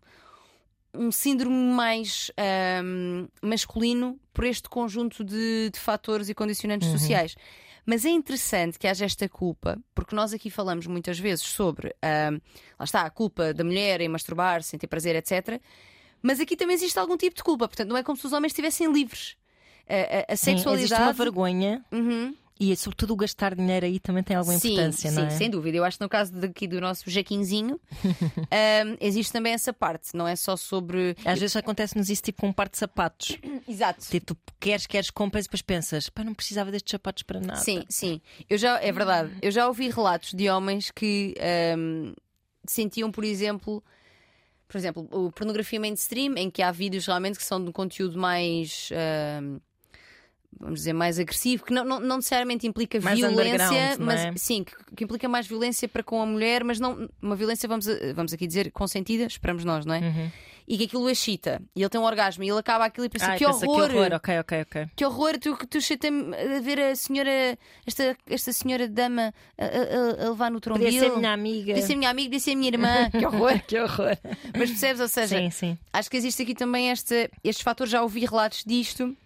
[0.92, 7.36] um síndrome mais ahm, masculino por este conjunto de, de fatores e condicionantes sociais.
[7.86, 11.94] Mas é interessante que haja esta culpa, porque nós aqui falamos muitas vezes sobre,
[12.78, 15.60] lá está, a culpa da mulher em masturbar-se, em ter prazer, etc.
[16.22, 18.50] Mas aqui também existe algum tipo de culpa, portanto, não é como se os homens
[18.52, 19.36] estivessem livres.
[19.90, 21.18] A, a- a Sim, existe uma sexualidade.
[21.18, 22.34] vergonha Uhum.
[22.62, 25.30] E sobretudo o gastar dinheiro aí também tem alguma sim, importância, sim, não é?
[25.30, 25.78] sem dúvida.
[25.78, 30.28] Eu acho que no caso daqui do nosso Jaquinzinho um, existe também essa parte, não
[30.28, 31.16] é só sobre.
[31.24, 33.38] Às vezes acontece-nos isso tipo com um par de sapatos.
[33.66, 34.04] Exato.
[34.10, 37.60] Tipo, tu queres, queres, compras e depois pensas, pá, não precisava destes sapatos para nada.
[37.60, 38.20] Sim, sim.
[38.48, 39.32] Eu já, é verdade.
[39.40, 41.34] Eu já ouvi relatos de homens que
[41.78, 42.12] um,
[42.66, 43.82] sentiam, por exemplo.
[44.68, 48.90] Por exemplo, o pornografia mainstream, em que há vídeos realmente que são de conteúdo mais.
[49.42, 49.58] Um,
[50.58, 54.32] vamos dizer, mais agressivo, que não, não, não necessariamente implica Mais violência, mas é?
[54.36, 57.86] sim, que, que implica mais violência para com a mulher, mas não uma violência, vamos,
[58.14, 60.00] vamos aqui dizer, consentida, esperamos nós, não é?
[60.00, 60.30] Uhum.
[60.68, 63.26] E que aquilo excita, e ele tem um orgasmo, e ele acaba aquilo e pensa,
[63.32, 64.86] Ai, que, pensa, horror, que horror, ok, ok, ok.
[64.94, 70.26] que horror, tu, tu excita-me a ver a senhora, esta, esta senhora dama a, a-
[70.26, 70.84] a levar no trombil.
[70.86, 71.72] Podia ser minha amiga.
[71.72, 73.60] Podia ser minha amiga, podia ser minha irmã, que horror.
[73.66, 74.16] que horror.
[74.56, 75.78] Mas percebes, ou seja, Sim, sim.
[75.92, 77.90] acho que existe aqui também este, estes fatores.
[77.90, 79.16] Já ouvi relatos disto.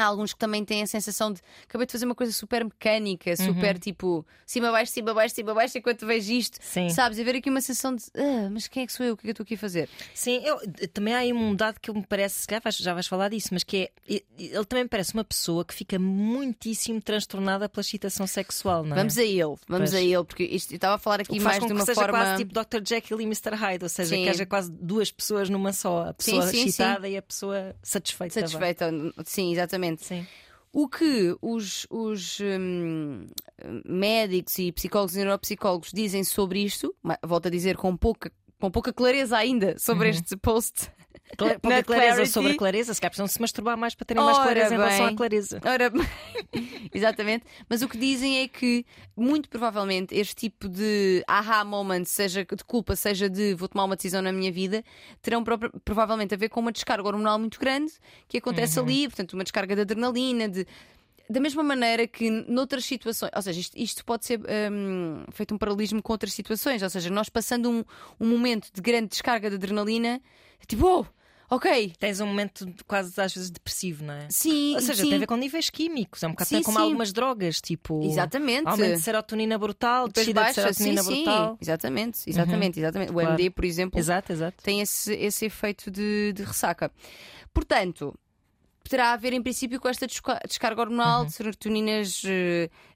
[0.00, 3.36] Há alguns que também têm a sensação de acabei de fazer uma coisa super mecânica,
[3.36, 6.88] super tipo cima, baixo, cima, baixo, cima, baixo, enquanto vejo isto, Sim.
[6.90, 7.18] sabes?
[7.18, 9.14] E ver aqui uma sensação de ah, mas quem é que sou eu?
[9.14, 9.88] O que é que eu estou aqui a fazer?
[10.14, 10.58] Sim, eu,
[10.92, 13.48] também há aí um dado que me parece, se calhar vais- já vais falar disso,
[13.52, 14.22] mas que é.
[14.38, 18.98] Ele também me parece uma pessoa que fica muitíssimo transtornada pela excitação sexual, não é?
[19.00, 19.94] Vamos a ele, vamos Pois.
[19.94, 22.18] a ele, porque isto, eu estava a falar aqui mais de que uma seja forma.
[22.18, 22.82] quase tipo Dr.
[22.86, 23.54] Jekyll e Mr.
[23.54, 24.22] Hyde, ou seja, Sim.
[24.24, 26.68] que haja quase duas pessoas numa só, a pessoa sim, sim.
[26.68, 28.34] excitada e a pessoa satisfeita.
[28.40, 28.90] Satisfeita,
[29.24, 29.89] sim, exatamente.
[29.98, 30.26] Sim.
[30.72, 33.26] O que os, os hum,
[33.84, 38.92] médicos e psicólogos e neuropsicólogos dizem sobre isto, volto a dizer com pouca, com pouca
[38.92, 40.14] clareza ainda sobre Uhum.
[40.14, 40.90] este post.
[41.36, 42.28] Cla- Na Pouca clareza clarity.
[42.32, 44.78] sobre a clareza, se calhar precisam se masturbar mais para terem mais Ora clareza em
[44.78, 45.14] relação bem.
[45.14, 45.60] à clareza.
[45.64, 45.92] Ora,
[46.92, 47.44] exatamente.
[47.68, 48.84] Mas o que dizem é que,
[49.16, 53.96] muito provavelmente, este tipo de aha moment, seja de culpa, seja de vou tomar uma
[53.96, 54.84] decisão na minha vida,
[55.22, 57.92] terão pro- provavelmente a ver com uma descarga hormonal muito grande
[58.28, 58.86] que acontece Uhum.
[58.86, 60.66] ali, portanto, uma descarga de adrenalina, de.
[61.30, 64.40] Da mesma maneira que noutras situações, ou seja, isto, isto pode ser
[64.72, 67.84] hum, feito um paralelismo com outras situações, ou seja, nós passando um,
[68.18, 70.20] um momento de grande descarga de adrenalina,
[70.66, 71.06] tipo, oh,
[71.48, 74.26] ok, Tens um momento quase às vezes depressivo, não é?
[74.28, 76.78] sim, Ou seja, sim, tem a ver com níveis químicos, é um bocado Sim, como
[76.78, 76.82] sim.
[76.84, 78.02] algumas drogas, tipo.
[78.04, 78.66] exatamente.
[78.66, 81.14] Aumento de serotonina brutal, Depois descida de sim, serotonina sim.
[81.24, 81.58] brutal.
[81.60, 83.10] Exatamente, exatamente, exatamente.
[83.10, 83.30] O Claro.
[83.30, 84.62] MD, por exemplo, Exato, exato.
[84.64, 86.90] tem esse, esse efeito de, de ressaca.
[87.54, 88.14] Portanto,
[88.88, 92.22] terá a ver em princípio com esta desca- descarga hormonal de serotoninas,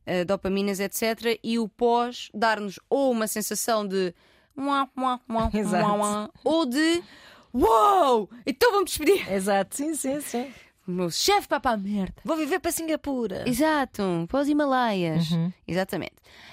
[0.07, 1.39] eh, dopaminas, etc.
[1.43, 4.15] E o pós dar-nos ou uma sensação de
[4.57, 4.89] mua,
[5.55, 5.87] Exato.
[5.89, 7.03] mua, mua, ou de
[7.55, 9.31] uau, então vamos despedir.
[9.33, 10.53] Exato, sim, sim, sim.
[10.87, 12.15] Meu chefe para a merda.
[12.25, 13.49] Vou viver para Singapura.
[13.49, 15.31] Exato, para os Himalaias.
[15.31, 15.51] Uhum.
[15.67, 16.13] Exatamente.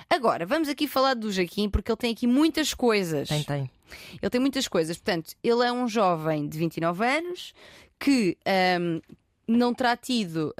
[0.10, 3.28] Agora, vamos aqui falar do Jaquim, porque ele tem aqui muitas coisas.
[3.28, 3.70] Tem, tem.
[4.22, 4.96] Ele tem muitas coisas.
[4.98, 7.54] Portanto, ele é um jovem de 29 anos
[8.00, 9.02] que ahm,
[9.48, 10.54] não terá tido,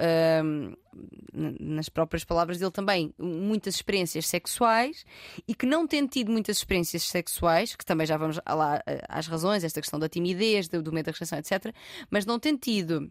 [1.32, 5.04] nas próprias palavras dele também, muitas experiências sexuais
[5.48, 9.26] e que não tendo tido muitas experiências sexuais, que também já vamos lá eh, às
[9.26, 11.74] razões, esta questão da timidez, do, do medo da rejeição, etc.,
[12.10, 13.10] mas não tendo tido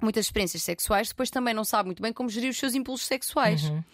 [0.00, 3.68] muitas experiências sexuais, depois também não sabe muito bem como gerir os seus impulsos sexuais.
[3.68, 3.84] Uhum.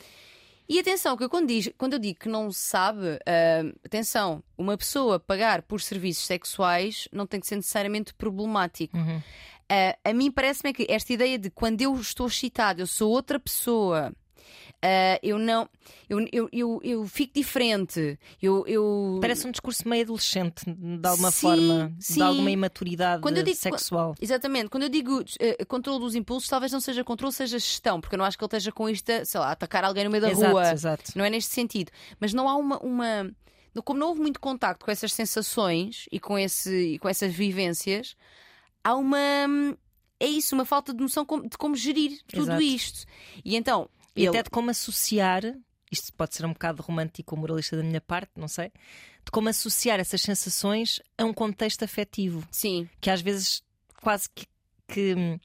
[0.67, 4.77] E atenção, que eu quando, diz- quando eu digo que não sabe, ah, atenção, uma
[4.77, 8.97] pessoa pagar por serviços sexuais não tem que ser necessariamente problemático.
[8.97, 9.23] Uhum.
[9.71, 13.39] Ah, a mim parece-me que esta ideia de quando eu estou excitado, eu sou outra
[13.39, 14.13] pessoa.
[14.83, 15.69] ah, eu não,
[16.09, 18.19] eu, eu, eu, eu fico diferente.
[18.41, 19.19] Eu, eu...
[19.21, 22.15] Parece um discurso meio adolescente, de alguma Sim, forma, sim.
[22.15, 24.15] de alguma imaturidade Quando eu digo- sexual.
[24.21, 28.15] Exatamente, quando eu digo eh, controle dos impulsos, talvez não seja controle, seja gestão, porque
[28.15, 30.23] eu não acho que ele esteja com isto, a, sei lá, atacar alguém no meio
[30.23, 30.73] da exato, rua.
[30.73, 31.13] exato.
[31.15, 31.91] Não é neste sentido.
[32.21, 32.79] Mas não há uma.
[32.79, 33.31] uma...
[33.85, 38.17] Como não houve muito contacto com essas sensações e com, esse, e com essas vivências,
[38.89, 39.19] há uma.
[40.21, 42.63] É isso, uma falta de noção de como gerir tudo Exato.
[42.63, 43.05] isto.
[43.45, 43.89] E então.
[44.17, 45.43] E ele- até de como associar,
[45.93, 48.73] isto pode ser um bocado romântico ou moralista da minha parte, não sei,
[49.25, 53.63] de como associar essas sensações a um contexto afetivo, Sim, que às vezes
[54.03, 54.47] quase que.
[54.89, 55.39] que-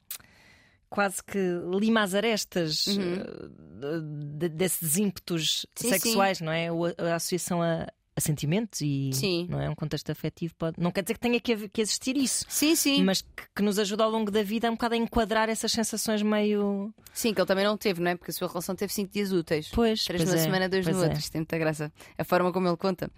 [0.90, 1.40] Quase que
[1.80, 3.14] lima as arestas Uhum.
[3.16, 6.72] eh, de- desses ímpetos Sim, sexuais, não é?
[6.72, 9.48] Ou a, a associação a, a sentimentos e Sim.
[9.50, 12.46] não é um contexto afetivo pode não quer dizer que tenha que, que existir isso
[12.48, 13.04] sim, sim.
[13.04, 16.22] mas que, que nos ajuda ao longo da vida um bocado a enquadrar essas sensações
[16.22, 18.16] meio Sim, que ele também não teve, não é?
[18.16, 19.70] Porque a sua relação teve 5 dias úteis.
[19.72, 21.06] pois Três pois numa é, semana, dois pois no é.
[21.06, 21.20] outro.
[21.20, 21.94] Isto tem muita graça.
[22.18, 23.10] A forma como ele conta.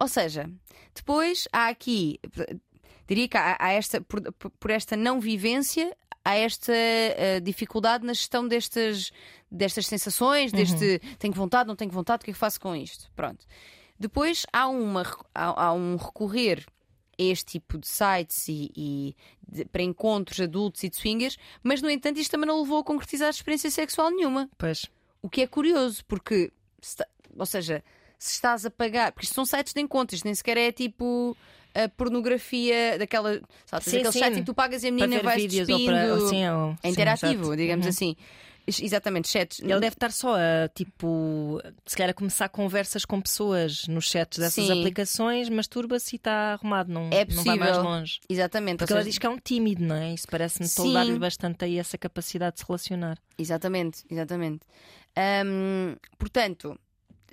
[0.00, 0.48] Ou seja,
[0.94, 2.20] depois há aqui,
[3.08, 8.12] diria que há, há esta, por, por esta não vivência, há esta eh, dificuldade na
[8.12, 9.10] gestão destas,
[9.50, 13.10] destas sensações, deste tenho vontade, não tenho vontade, o que é que faço com isto?
[13.16, 13.46] Pronto.
[13.98, 15.02] Depois há, uma,
[15.34, 16.64] há, há um recorrer
[17.18, 19.16] a este tipo de sites e, e
[19.48, 22.84] de- para encontros adultos e de swingers, mas no entanto isto também não levou a
[22.84, 24.48] concretizar experiência sexual nenhuma.
[24.56, 24.86] Pois.
[25.20, 27.04] O que é curioso, porque, se
[27.36, 27.82] ou seja,
[28.18, 31.36] se estás a pagar, porque isto são sites de encontros, nem sequer é tipo
[31.74, 34.18] a pornografia daquela, sabe, Sim, aquele sim.
[34.20, 35.84] site em que tu pagas e a menina vai despindo.
[35.84, 36.20] para.
[36.28, 36.50] sim, É
[36.82, 37.56] sim, interativo, exato.
[37.56, 37.90] digamos Uhum.
[37.90, 38.16] assim.
[38.68, 39.60] Ex- Exatamente, chats.
[39.60, 44.38] Ele deve estar só a, tipo, se calhar a começar conversas com pessoas nos chats
[44.38, 44.80] dessas Sim.
[44.80, 47.82] aplicações, masturba-se e está arrumado, não, É não vai mais possível.
[47.90, 48.20] longe.
[48.28, 48.78] Exatamente.
[48.78, 50.12] Porque ou ela seja- diz que é um tímido, não é?
[50.12, 53.18] Isso parece-me toldar-lhe bastante aí essa capacidade de se relacionar.
[53.38, 54.60] Exatamente, exatamente.
[55.46, 56.78] Hum, portanto,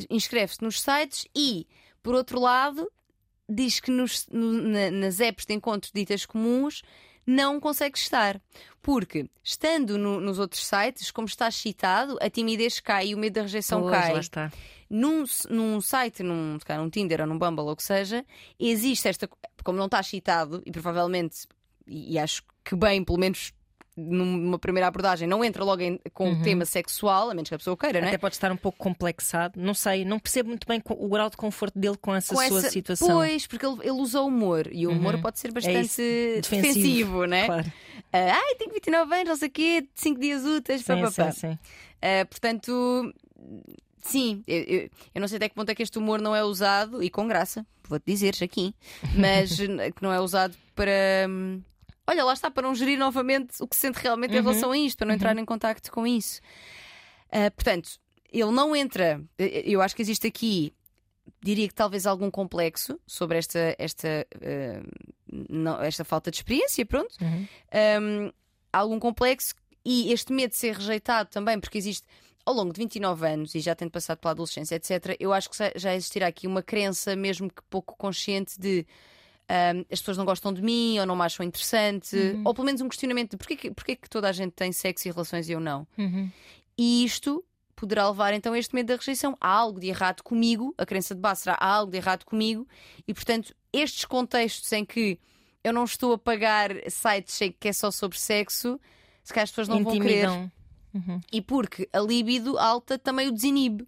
[0.09, 1.67] inscreve-se nos sites e,
[2.01, 2.89] por outro lado,
[3.47, 6.81] diz que nos- no- na- nas apps de encontros ditas comuns
[7.25, 8.41] não consegues estar.
[8.81, 13.33] Porque, estando no- nos outros sites, como estás citado, a timidez cai e o medo
[13.33, 14.13] da rejeição Pois, cai.
[14.13, 14.51] lá está.
[14.89, 18.23] Num, num site, num, num Tinder ou num Bumble ou o que seja,
[18.59, 19.27] existe esta.
[19.63, 21.47] Como não está citado, e provavelmente,
[21.87, 23.51] e, e acho que bem, pelo menos
[23.97, 27.57] numa primeira abordagem, não entra logo em- com o tema sexual, a menos que a
[27.57, 28.09] pessoa queira, não é?
[28.09, 28.15] Uhum.
[28.15, 29.59] Até pode estar um pouco complexado.
[29.59, 32.59] Não sei, não percebo muito bem o grau de conforto dele com essa Com sua
[32.59, 33.07] essa- situação.
[33.07, 36.01] Pois, porque ele, ele usa o humor e o humor pode ser bastante isso,
[36.41, 37.45] defensivo, defensivo, né?
[37.45, 37.73] Claro.
[38.11, 41.11] Ah, ai, tenho 29 anos, não sei o quê, 5 dias úteis, pá, Sim, pá,
[41.11, 41.31] pá.
[41.31, 41.59] sim, sim.
[42.01, 43.13] Ah, portanto,
[44.01, 46.43] sim, eu, eu- eu não sei até que ponto é que este humor não é
[46.43, 48.73] usado, e com graça, vou-te dizer aqui,
[49.15, 49.57] mas
[49.95, 51.27] que não é usado para.
[52.07, 54.97] Olha, lá está, para não gerir novamente o que sente realmente em relação a isto,
[54.97, 56.39] para não entrar em contacto com isso.
[57.31, 57.99] Ah, portanto,
[58.31, 59.21] ele não entra.
[59.39, 60.73] eh, Eu acho que existe aqui,
[61.41, 64.83] diria que talvez algum complexo sobre esta, esta, ah,
[65.49, 67.15] não- esta falta de experiência, pronto.
[67.21, 67.47] Uhum.
[68.01, 68.31] Um,
[68.71, 72.05] algum complexo e este medo de ser rejeitado também, porque existe
[72.45, 75.57] ao longo de 29 anos e já tendo passado pela adolescência, etc., eu acho que
[75.75, 78.85] já existirá aqui uma crença, mesmo que pouco consciente, de
[79.49, 82.81] um, as pessoas não gostam de mim ou não me acham interessante, ou pelo menos
[82.81, 85.53] um questionamento de porquê que, porquê que toda a gente tem sexo e relações e
[85.53, 85.87] eu não.
[85.97, 86.29] Uhum.
[86.77, 87.43] E isto
[87.75, 89.37] poderá levar então a este medo da rejeição.
[89.39, 92.67] Há algo de errado comigo, a crença de base será há algo de errado comigo,
[93.07, 95.19] e portanto, estes contextos em que
[95.63, 98.79] eu não estou a pagar sites que é só sobre sexo,
[99.23, 100.25] se calhar as pessoas não vão querer.
[100.25, 100.51] Intimidam.
[100.93, 101.19] Uhum.
[101.31, 103.85] E porque a libido alta também o desinibe.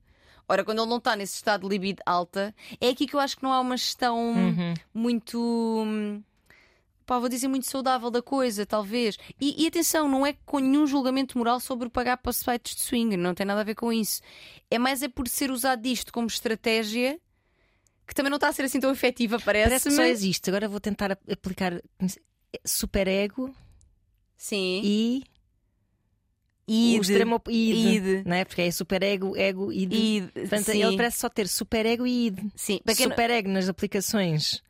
[0.49, 3.36] Ora, quando ele não está nesse estado de libido alta, é aqui que eu acho
[3.38, 4.73] que não há uma gestão Uhum.
[4.93, 5.39] muito.
[5.86, 6.23] hum,
[7.05, 9.17] Pá, vou dizer muito saudável da coisa, talvez.
[9.39, 13.15] E, e atenção, não é com nenhum julgamento moral sobre pagar para sites de swing,
[13.15, 14.21] não tem nada a ver com isso.
[14.69, 17.17] É mais é por ser usado disto como estratégia
[18.05, 19.95] que também não está a ser assim tão efetiva, Parece parece-me.
[19.95, 20.49] que só existe.
[20.49, 21.81] Agora vou tentar ap- aplicar
[22.65, 23.53] superego
[24.36, 24.81] Sim.
[24.83, 25.23] e
[26.67, 26.99] Id.
[26.99, 28.25] o extremo id, Id.
[28.25, 28.43] Não é?
[28.43, 29.93] Porque é superego, ego, id.
[29.93, 30.84] Id, Portanto, sim.
[30.84, 32.39] ele parece só ter superego e id.
[32.56, 34.62] Sim, não- Superego nas aplicações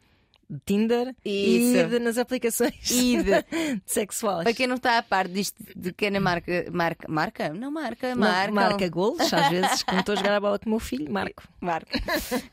[0.49, 1.75] de Tinder Isso.
[1.75, 3.25] e id nas aplicações Id.
[3.85, 4.43] sexuais.
[4.43, 6.67] Para quem não está a par disto de que na marca.
[6.71, 7.07] Marca?
[7.11, 7.49] Marca?
[7.53, 8.51] Não marca, marca.
[8.53, 11.43] marca golos, às vezes, quando estou a jogar a bola com o meu filho, marco.
[11.59, 11.99] Marca.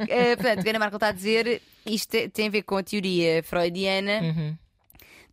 [0.08, 2.62] Eh, portanto, o que a Ana Marca está a dizer, isto te- tem a ver
[2.62, 4.56] com a teoria freudiana Uhum.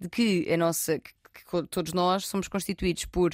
[0.01, 0.99] de que a nossa.
[0.99, 1.11] que-
[1.49, 3.31] que todos nós somos constituídos por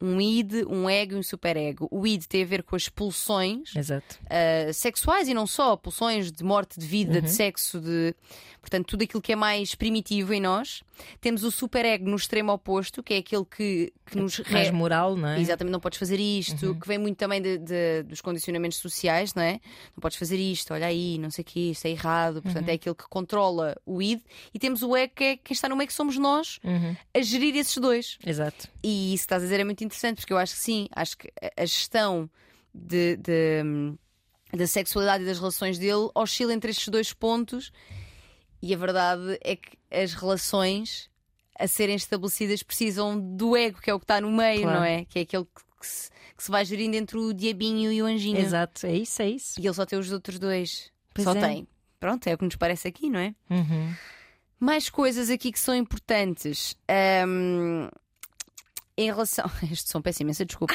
[0.00, 1.86] um id, um ego e um superego.
[1.90, 6.42] O id tem a ver com as pulsões uh, sexuais e não só, pulsões de
[6.44, 7.20] morte, de vida, Uhum.
[7.24, 8.14] de sexo, de
[8.60, 10.82] portanto, tudo aquilo que é mais primitivo em nós.
[11.20, 15.16] Temos o superego no extremo oposto, que é aquele que, que nos Mais re- moral,
[15.16, 15.40] não é?
[15.40, 16.78] Exatamente, não podes fazer isto, Uhum.
[16.78, 19.52] que vem muito também de- de- dos condicionamentos sociais, não é?
[19.96, 22.42] Não podes fazer isto, olha aí, não sei o quê, isto é errado.
[22.42, 22.70] Portanto, Uhum.
[22.72, 24.20] é aquele que controla o id.
[24.52, 26.94] E temos o ego, que é quem está no meio, que somos nós, Uhum.
[27.14, 28.18] a gerir esses dois.
[28.26, 28.68] Exato.
[28.82, 31.16] E isso que estás a dizer é muito interessante, porque eu acho que sim, acho
[31.18, 32.30] que a- gestão
[32.74, 33.94] de, de-
[34.56, 37.72] da sexualidade e das relações dele oscila entre estes dois pontos.
[38.62, 41.08] E a verdade é que as relações
[41.58, 44.78] a serem estabelecidas precisam do ego, que é o que está no meio, Claro.
[44.78, 45.04] não é?
[45.04, 48.38] Que é aquele que, se, que se vai gerindo entre o diabinho e o anjinho.
[48.38, 49.60] Exato, é isso, é isso.
[49.60, 50.90] E ele só tem os outros dois.
[51.14, 51.40] Pois só é.
[51.40, 51.68] tem.
[51.98, 53.34] Pronto, é o que nos parece aqui, não é?
[53.50, 53.94] Uhum.
[54.58, 56.74] Mais coisas aqui que são importantes.
[56.88, 57.88] Ahm,
[59.02, 59.44] em relação.
[59.70, 60.74] Este som, peço imensa desculpa.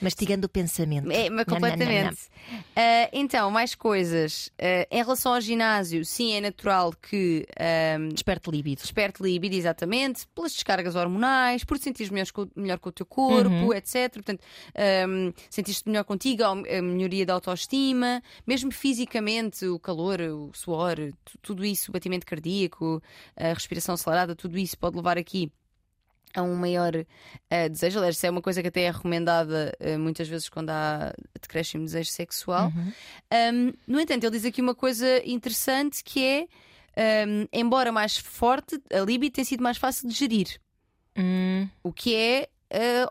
[0.00, 1.10] Mastigando o pensamento.
[1.10, 2.16] É, mas completamente.
[2.76, 4.50] Ah, então, mais coisas.
[4.58, 8.82] Ah, em relação ao ginásio, sim, é natural que ahm, Desperte líbido.
[8.82, 13.06] desperte libido, exatamente, pelas descargas hormonais, por te sentires melhor com, melhor com o teu
[13.06, 13.72] corpo, Uhum.
[13.74, 14.12] etc.
[14.12, 14.40] Portanto,
[15.08, 21.38] um, sentiste melhor contigo, a melhoria da autoestima, mesmo fisicamente, o calor, o suor, tu-
[21.42, 23.02] tudo isso, o batimento cardíaco,
[23.36, 25.50] a respiração acelerada, tudo isso pode levar aqui
[26.34, 26.92] a um maior
[27.48, 27.98] eh, desejo.
[27.98, 31.84] Aliás, isso é uma coisa que até é recomendada eh, muitas vezes quando há decréscimo
[31.84, 32.72] de desejo sexual.
[32.74, 32.92] Uhum.
[33.32, 36.48] Um, no entanto, ele diz aqui uma coisa interessante que
[36.96, 40.60] é hum, embora mais forte, a libido tem sido mais fácil de gerir.
[41.16, 42.48] Hum, O que é.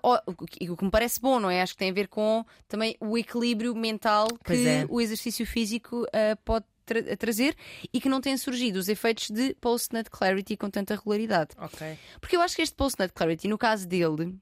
[0.03, 1.61] ó, o que o que me parece bom, não é?
[1.61, 4.85] Acho que tem a ver com também o equilíbrio mental que é.
[4.89, 7.55] o exercício físico eh, pode tra- trazer
[7.93, 11.51] e que não têm surgido os efeitos de post-nut clarity com tanta regularidade.
[11.57, 11.97] ok.
[12.19, 14.35] Porque eu acho que este post-nut clarity, no caso dele,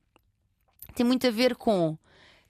[0.95, 1.97] tem muito a ver com.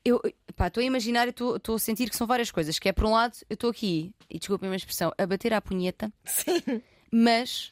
[0.03, 0.19] Eu
[0.65, 2.79] estou a imaginar e estou a sentir que são várias coisas.
[2.79, 5.53] Que é, por um lado, eu estou aqui, e desculpem a minha expressão, a bater
[5.53, 6.81] à punheta, Sim.
[7.11, 7.71] mas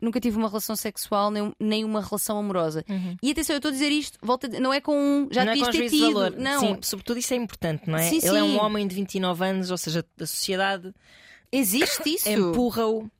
[0.00, 2.82] nunca tive uma relação sexual nem, nem uma relação amorosa.
[3.22, 5.28] E atenção, eu estou a dizer isto, volta, não é com um.
[5.30, 6.12] Já não é devias com ter tido.
[6.14, 6.30] valor.
[6.36, 8.02] Não, Sim, sobretudo isso é importante, não é?
[8.08, 8.56] Sim, Ele é um sim.
[8.58, 10.94] homem de 29 anos, ou seja, a sociedade
[11.58, 12.28] existe isso.
[12.28, 13.10] empurra-o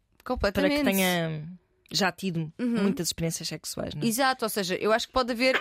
[0.41, 1.43] para que tenha
[1.91, 3.95] já tido muitas experiências sexuais.
[3.95, 4.07] Não é?
[4.07, 5.61] Exato, ou seja, eu acho que pode haver,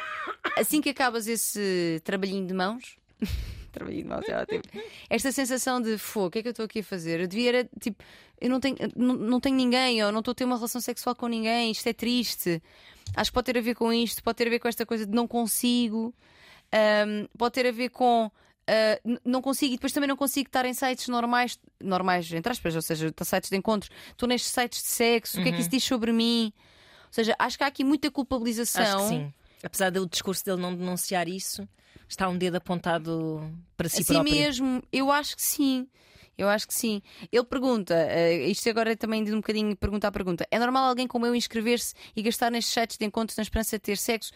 [0.58, 2.98] assim que acabas esse trabalhinho de mãos,
[3.72, 4.62] trabalhinho de mãos é ótimo,
[5.10, 7.20] esta sensação de fogo, o que é que eu estou aqui a fazer?
[7.20, 8.04] Eu devia, era, tipo,
[8.42, 11.16] eu não tenho, não, não tenho ninguém, ou não estou a ter uma relação sexual
[11.16, 12.62] com ninguém, isto é triste.
[13.16, 15.06] Acho que pode ter a ver com isto, pode ter a ver com esta coisa
[15.06, 16.14] de não consigo,
[16.72, 18.32] ahm, pode ter a ver com.
[18.68, 22.76] Ah, não consigo e depois também não consigo estar em sites normais, normais, entre aspas,
[22.76, 23.92] ou seja, sites de encontros.
[24.12, 26.54] Estou nestes sites de sexo, o que é que isso diz sobre mim?
[26.56, 28.82] Ou seja, acho que há aqui muita culpabilização.
[28.84, 29.34] Acho que sim.
[29.64, 31.68] Apesar do discurso dele não denunciar isso,
[32.08, 34.34] está um dedo apontado para si Assim próprio.
[34.34, 35.88] mesmo, eu acho que sim.
[36.38, 37.02] Eu acho que sim.
[37.32, 40.86] Ele pergunta, eh, isto agora é também de um bocadinho pergunta à pergunta: é normal
[40.86, 44.32] alguém como eu inscrever-se e gastar nestes sites de encontros na esperança de ter sexo?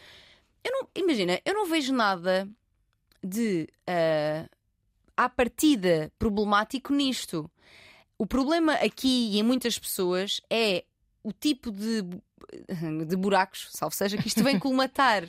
[0.64, 2.48] Eu não, imagina, eu não vejo nada
[3.28, 4.46] de eh,
[5.16, 7.50] à partida problemático nisto.
[8.18, 10.84] O problema aqui e em muitas pessoas é
[11.24, 12.02] o tipo de,
[13.06, 15.24] de buracos, salvo seja, que isto vem colmatar.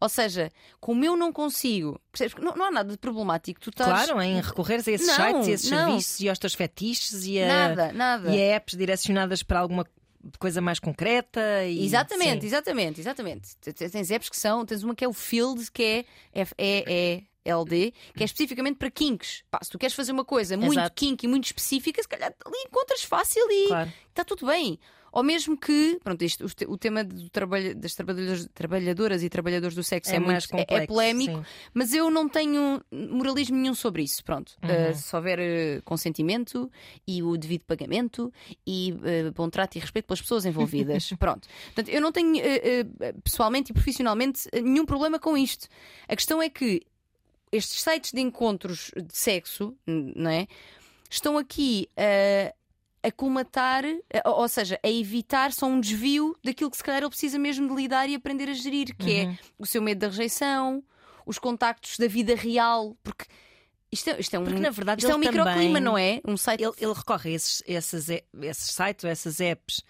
[0.00, 2.34] Ou seja, como eu não consigo, percebes?
[2.42, 3.60] Não, não há nada de problemático.
[3.60, 4.06] Tu estás.
[4.06, 5.78] Claro, em recorreres a esses Não, sites e esses não.
[5.88, 8.30] serviços e aos teus fetiches e a, Nada, nada.
[8.34, 9.84] e a apps direcionadas para alguma
[10.38, 11.64] coisa mais concreta.
[11.64, 12.46] E, Exatamente, sim.
[12.46, 13.56] exatamente, exatamente.
[13.56, 16.44] Tens apps que são, tens uma que é o Field, que é
[17.44, 19.42] F-E-E-L-D, que é especificamente para kinks.
[19.50, 20.94] Pá, se tu queres fazer uma coisa muito Exato.
[20.94, 23.92] kink e muito específica, se calhar ali encontras fácil e Claro.
[24.08, 24.78] está tudo bem.
[25.12, 29.28] Ou mesmo que, pronto, isto, o te- o tema do trabalho, das trabalhadoras, trabalhadoras e
[29.28, 31.44] trabalhadores do sexo é, É mais muito é- é, complexo, polémico, sim.
[31.74, 34.22] mas eu não tenho moralismo nenhum sobre isso.
[34.22, 34.90] Pronto, Uhum.
[34.90, 36.70] Uh, se houver uh, consentimento
[37.08, 38.32] e o devido pagamento
[38.64, 41.10] e uh, bom trato e respeito pelas pessoas envolvidas.
[41.18, 41.48] Pronto.
[41.74, 42.34] Portanto, eu não tenho
[43.24, 45.66] pessoalmente e profissionalmente nenhum problema com isto.
[46.06, 46.82] A questão é que
[47.52, 50.46] estes sites de encontros de sexo, não é?
[51.10, 52.54] Estão aqui uh,
[53.02, 57.10] a colmatar, uh, ou seja, a evitar só um desvio daquilo que se calhar ele
[57.10, 59.32] precisa mesmo de lidar e aprender a gerir, que Uhum.
[59.32, 60.82] é o seu medo da rejeição,
[61.26, 63.24] os contactos da vida real, porque
[63.92, 66.20] isto é, isto é um, Porque, na verdade, isto é um microclima, não é?
[66.24, 66.62] Um site.
[66.62, 69.82] Ele, ele recorre a esses, esses, esses sites ou essas apps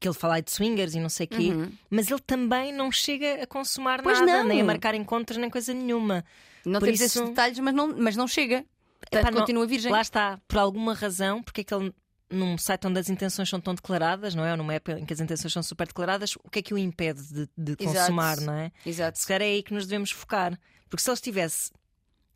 [0.00, 1.50] que ele fala de swingers e não sei o quê,
[1.90, 4.04] mas ele também não chega a consumar Uhum.
[4.04, 4.44] Pois nada, não.
[4.44, 6.24] nem a marcar encontros, nem coisa nenhuma.
[6.64, 8.64] não por temos isso- esses detalhes, mas não, mas não chega.
[9.00, 9.90] Portanto, Epá, não- continua virgem.
[9.90, 11.92] Lá está, por alguma razão, porque é que ele,
[12.30, 14.52] num site onde as intenções são tão declaradas, não é?
[14.52, 16.78] Ou numa app em que as intenções são super declaradas, o que é que o
[16.78, 18.70] impede de, de consumar, não é?
[18.86, 19.18] Exato.
[19.18, 20.58] Se calhar é aí que nos devemos focar.
[20.88, 21.70] Porque se ele estivesse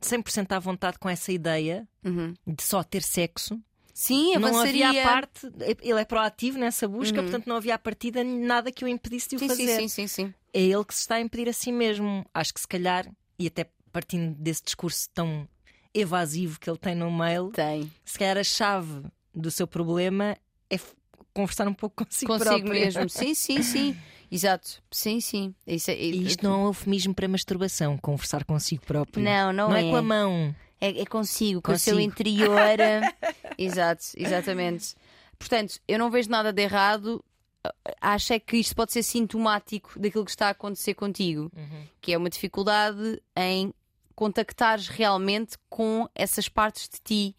[0.01, 2.35] 100% à vontade com essa ideia Uhum.
[2.47, 3.61] de só ter sexo,
[3.99, 4.89] Sim, não avançaria.
[4.91, 5.51] havia a parte.
[5.81, 9.37] Ele é proativo nessa busca, portanto não havia a partida nada que o impedisse de
[9.37, 9.77] o Sim, sim, fazer.
[9.81, 10.35] sim, sim, sim.
[10.53, 12.23] É ele que se está a impedir a si mesmo.
[12.35, 15.49] Acho que se calhar, e até partindo desse discurso tão
[15.95, 17.91] evasivo que ele tem no mail, Tem.
[18.05, 19.03] se calhar a chave
[19.35, 20.37] do seu problema
[20.69, 20.79] é
[21.33, 22.71] conversar um pouco consigo, Consigo próprio.
[22.73, 23.09] mesmo.
[23.09, 23.97] Sim, sim, sim.
[24.31, 24.83] Exato.
[24.91, 25.55] Sim, sim.
[25.67, 29.25] Isso é, E isto não é um eufemismo para masturbação, conversar consigo próprio.
[29.25, 29.87] Não, não não é.
[29.87, 30.55] é com a mão.
[30.81, 32.59] É, é consigo, com o seu interior.
[33.59, 34.95] Exato, exatamente.
[35.39, 37.25] Portanto, eu não vejo nada de errado.
[38.01, 41.51] Acho é que isto pode ser sintomático daquilo que está a acontecer contigo,
[42.01, 43.73] que é uma dificuldade em
[44.15, 47.37] contactares realmente com essas partes de ti,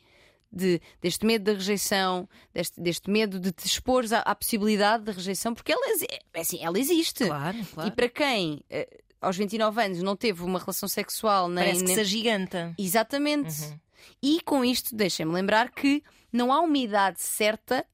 [0.51, 5.11] de, deste medo da rejeição, deste, deste medo de te expores à, à possibilidade de
[5.11, 5.85] rejeição, porque ela,
[6.33, 7.25] é assim, ela existe.
[7.25, 7.89] Claro, claro.
[7.89, 8.87] E para quem eh,
[9.21, 12.73] aos 29 anos não teve uma relação sexual nem, Parece que nem- se agiganta.
[12.77, 13.61] Exatamente.
[13.63, 13.79] Uhum.
[14.21, 17.85] E com isto, deixem-me lembrar que não há uma idade certa,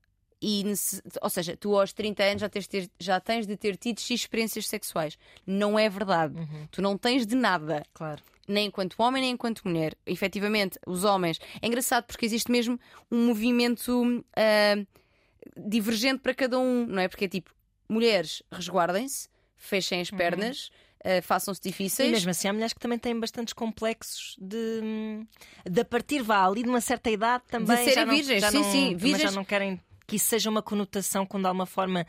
[0.42, 0.64] e
[1.22, 4.00] ou seja, tu aos 30 anos já tens, de ter- já tens de ter tido
[4.00, 5.18] X experiências sexuais.
[5.48, 6.36] Não é verdade.
[6.38, 6.68] Uhum.
[6.70, 8.22] Tu não tens de nada, Claro.
[8.48, 9.96] nem enquanto homem, nem enquanto mulher.
[10.06, 11.40] Efetivamente, os homens.
[11.62, 12.78] É engraçado porque existe mesmo
[13.10, 14.76] um movimento ah,
[15.58, 17.08] divergente para cada um, não é?
[17.08, 17.52] Porque é tipo,
[17.88, 20.70] mulheres resguardem-se, fechem as pernas.
[21.04, 22.10] Ah, Façam-se difíceis.
[22.10, 25.26] E mesmo assim, há mulheres que também têm bastantes complexos de,
[25.70, 27.78] de a partir vá ali de uma certa idade também.
[27.78, 30.50] serem já não, virgens, já sim, não, sim, virgens- já não querem que isso seja
[30.50, 32.06] uma conotação quando de alguma forma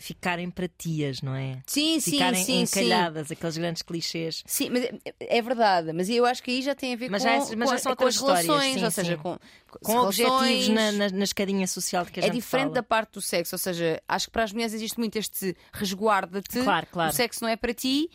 [0.00, 1.58] ficarem para tias, não é?
[1.66, 4.44] Sim, sim, ficarem sim, encalhadas, aqueles grandes clichês.
[4.46, 7.20] Sim, mas é, é verdade, mas eu acho que aí já tem a ver Mas
[7.24, 9.22] com, já é- mas com, já são com as histórias, relações, sim, ou seja, sim.
[9.22, 9.38] com,
[9.82, 12.74] Com relações- objetivos na, na, na escadinha social de que a É gente diferente fala.
[12.76, 16.62] da parte do sexo, ou seja, acho que para as mulheres existe muito este resguarda-te,
[16.62, 17.10] Claro, claro.
[17.10, 18.08] o sexo não é para ti,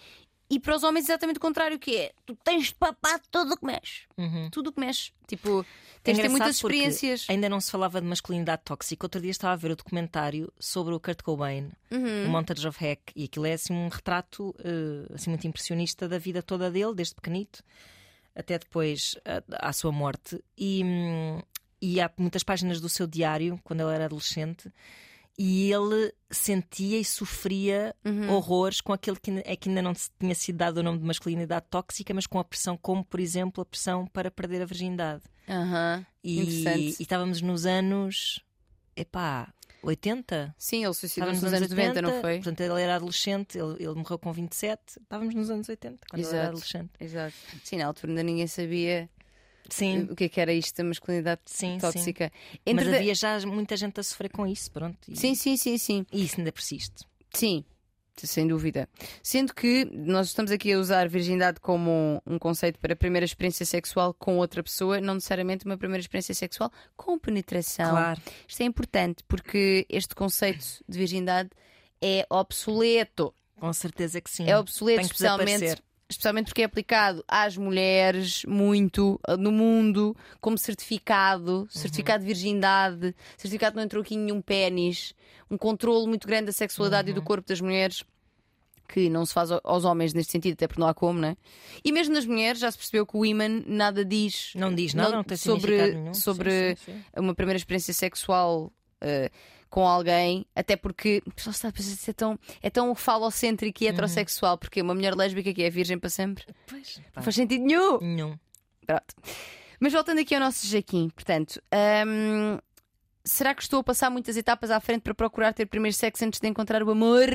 [0.49, 3.57] e para os homens exatamente o contrário, que é tu tens de papar tudo o
[3.57, 4.01] que mexe.
[4.17, 4.49] Uhum.
[4.51, 5.11] Tudo o que mexe.
[5.27, 5.65] Tipo, É
[6.03, 7.25] tens de ter muitas experiências.
[7.29, 9.05] Ainda não se falava de masculinidade tóxica.
[9.05, 12.25] Outro dia estava a ver o documentário sobre o Kurt Cobain, Uhum.
[12.25, 16.17] o Montage of Heck, e aquilo é assim um retrato eh, assim muito impressionista da
[16.19, 17.63] vida toda dele, desde pequenito
[18.35, 20.43] até depois a- à sua morte.
[20.57, 21.39] E, hum,
[21.81, 24.71] e há muitas páginas do seu diário, quando ele era adolescente,
[25.37, 28.29] e ele sentia e sofria Uhum.
[28.31, 31.05] horrores com aquele que, é que ainda não se tinha sido dado o nome de
[31.05, 35.23] masculinidade tóxica, mas com a pressão, como por exemplo a pressão para perder a virgindade.
[35.49, 36.05] Aham.
[36.23, 38.39] E, e estávamos nos anos.
[38.95, 40.55] Epá, 80?
[40.57, 42.35] Sim, ele suicidou-se nos anos 90, não foi?
[42.35, 44.79] Portanto, ele era adolescente, ele, ele morreu com 27.
[45.01, 46.49] Estávamos nos anos 80, quando ele era Exato.
[46.49, 46.91] adolescente.
[46.99, 47.33] Exato.
[47.63, 49.09] Sim, na altura ainda ninguém sabia
[49.69, 51.77] Sim, o que é que era isto da masculinidade sim, sim.
[51.79, 52.31] tóxica.
[52.65, 54.97] Mas havia já muita gente a sofrer com isso, pronto.
[55.07, 56.05] E, Sim, sim, sim, sim.
[56.11, 57.05] e isso ainda persiste.
[57.33, 57.63] Sim,
[58.17, 58.87] sem dúvida.
[59.21, 63.65] Sendo que nós estamos aqui a usar virgindade como um conceito para a primeira experiência
[63.65, 67.89] sexual com outra pessoa, não necessariamente uma primeira experiência sexual com penetração.
[67.89, 68.21] Claro.
[68.47, 71.49] Isto é importante porque este conceito de virgindade
[72.01, 73.33] é obsoleto.
[73.55, 74.49] Com certeza que sim.
[74.49, 75.81] É obsoleto, especialmente.
[76.13, 81.67] Especialmente porque é aplicado às mulheres muito uh, no mundo como certificado, Uhum.
[81.69, 85.13] certificado de virgindade, certificado que não entrou aqui nenhum pênis,
[85.49, 87.17] um controle muito grande da sexualidade Uhum.
[87.17, 88.03] e do corpo das mulheres
[88.87, 91.35] que não se faz ao- aos homens neste sentido, até porque não há como, né?
[91.83, 95.09] E mesmo nas mulheres já se percebeu que o women nada diz Não diz nada,
[95.09, 97.03] Não- não, tem sobre- sobre- Sim, sim, sim.
[97.21, 99.29] uma primeira experiência sexual uh,
[99.73, 101.55] com alguém, até porque pessoal,
[102.07, 106.11] é tão, é tão falocêntrico e heterossexual, porque uma mulher lésbica que é virgem para
[106.11, 107.97] sempre Pois, não faz sentido nenhum.
[107.99, 108.37] nenhum.
[108.85, 109.15] Pronto.
[109.79, 111.59] Mas voltando aqui ao nosso Jaquim, portanto,
[112.07, 112.59] hum,
[113.25, 116.39] será que estou a passar muitas etapas à frente para procurar ter primeiro sexo antes
[116.39, 117.25] de encontrar o amor?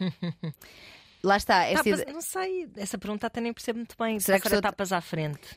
[1.22, 4.18] Lá está, Ah, ide- não sei, essa pergunta até nem percebo muito bem.
[4.18, 5.56] Será que estou- etapas à frente?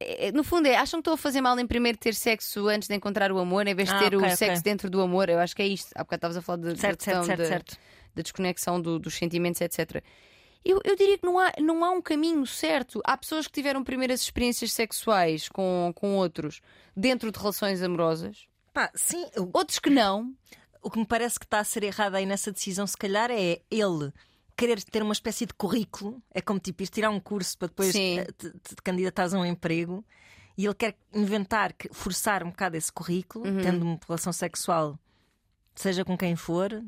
[0.00, 2.88] É- no fundo é, acham que estou a fazer mal em primeiro ter sexo antes
[2.88, 4.62] de encontrar o amor, em vez de Ah, ter ok, o sexo ok.
[4.62, 5.28] dentro do amor?
[5.28, 5.90] Eu acho que é isto.
[5.94, 7.76] Há bocado estavas a falar de, da Certo, questão certo, certo, da, certo.
[8.14, 10.02] da desconexão do- dos sentimentos, etc.
[10.64, 13.00] Eu, eu diria que não há, não há um caminho certo.
[13.04, 16.60] Há pessoas que tiveram primeiras experiências sexuais com, com outros
[16.96, 20.32] dentro de relações amorosas, Pá, sim, o, outros que não.
[20.82, 23.60] o que me parece que está a ser errado aí nessa decisão, se calhar, é
[23.70, 24.12] ele
[24.58, 26.20] querer ter uma espécie de currículo.
[26.34, 29.44] É como tipo ir tirar um curso para depois eh, te, te candidatares a um
[29.46, 30.04] emprego.
[30.56, 33.62] E ele quer inventar, que- forçar um bocado esse currículo, Uhum.
[33.62, 34.98] tendo uma relação sexual,
[35.74, 36.82] seja com quem for,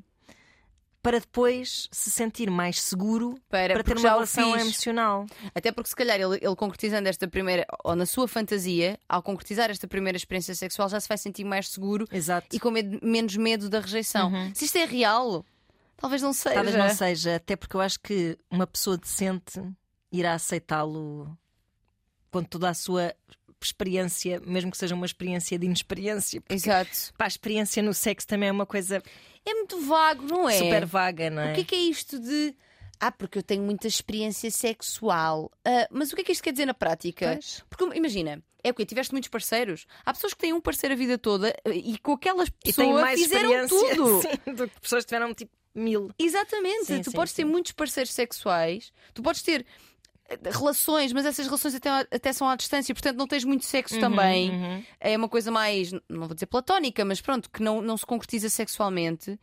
[1.03, 5.25] para depois se sentir mais seguro Para- para ter uma relação emocional.
[5.55, 9.71] Até porque, se calhar, ele, ele concretizando esta primeira, ou na sua fantasia, ao concretizar
[9.71, 12.49] esta primeira experiência sexual, já se vai sentir mais seguro Exato.
[12.55, 14.31] e com medo- menos medo da rejeição.
[14.53, 15.47] Se isto é real,
[16.01, 16.55] talvez não seja.
[16.55, 19.61] Talvez não seja, até porque eu acho que uma pessoa decente
[20.11, 21.37] irá aceitá-lo
[22.31, 23.15] com toda a sua
[23.63, 26.43] experiência, mesmo que seja uma experiência de inexperiência.
[26.49, 27.13] Exato.
[27.17, 29.03] pá, a experiência no sexo também é uma coisa
[29.45, 30.59] É muito vago, não é?
[30.59, 31.53] super vaga, não é?
[31.53, 32.55] O que é que é isto de.
[32.99, 35.51] Ah, porque eu tenho muita experiência sexual.
[35.65, 37.33] Ah, mas o que é que isto quer dizer na prática?
[37.35, 37.63] Pois.
[37.69, 38.85] Porque imagina, é o quê?
[38.85, 39.87] Tiveste muitos parceiros?
[40.05, 42.93] Há pessoas que têm um parceiro a vida toda e com aquelas E pessoas tem
[42.95, 44.21] mais fizeram tudo.
[44.23, 46.11] sim, do que pessoas que tiveram tipo mil.
[46.19, 46.87] Exatamente.
[46.87, 47.49] Sim, tu sim, podes ter sim.
[47.49, 49.65] muitos parceiros sexuais, tu podes ter
[50.29, 53.99] eh, relações, mas essas relações até, até são à distância, portanto não tens muito sexo
[53.99, 54.51] também.
[54.51, 54.85] uhum.
[54.99, 58.49] É uma coisa mais, não vou dizer platónica, mas pronto, que não, não se concretiza
[58.49, 59.39] sexualmente.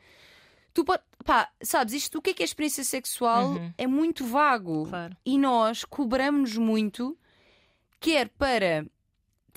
[0.74, 4.84] Tu pode, pá, sabes, isto o que é que é experiência sexual é muito vago.
[4.84, 4.90] Uhum.
[4.90, 5.18] Claro.
[5.26, 7.18] E nós cobramos-nos muito,
[8.00, 8.86] quer para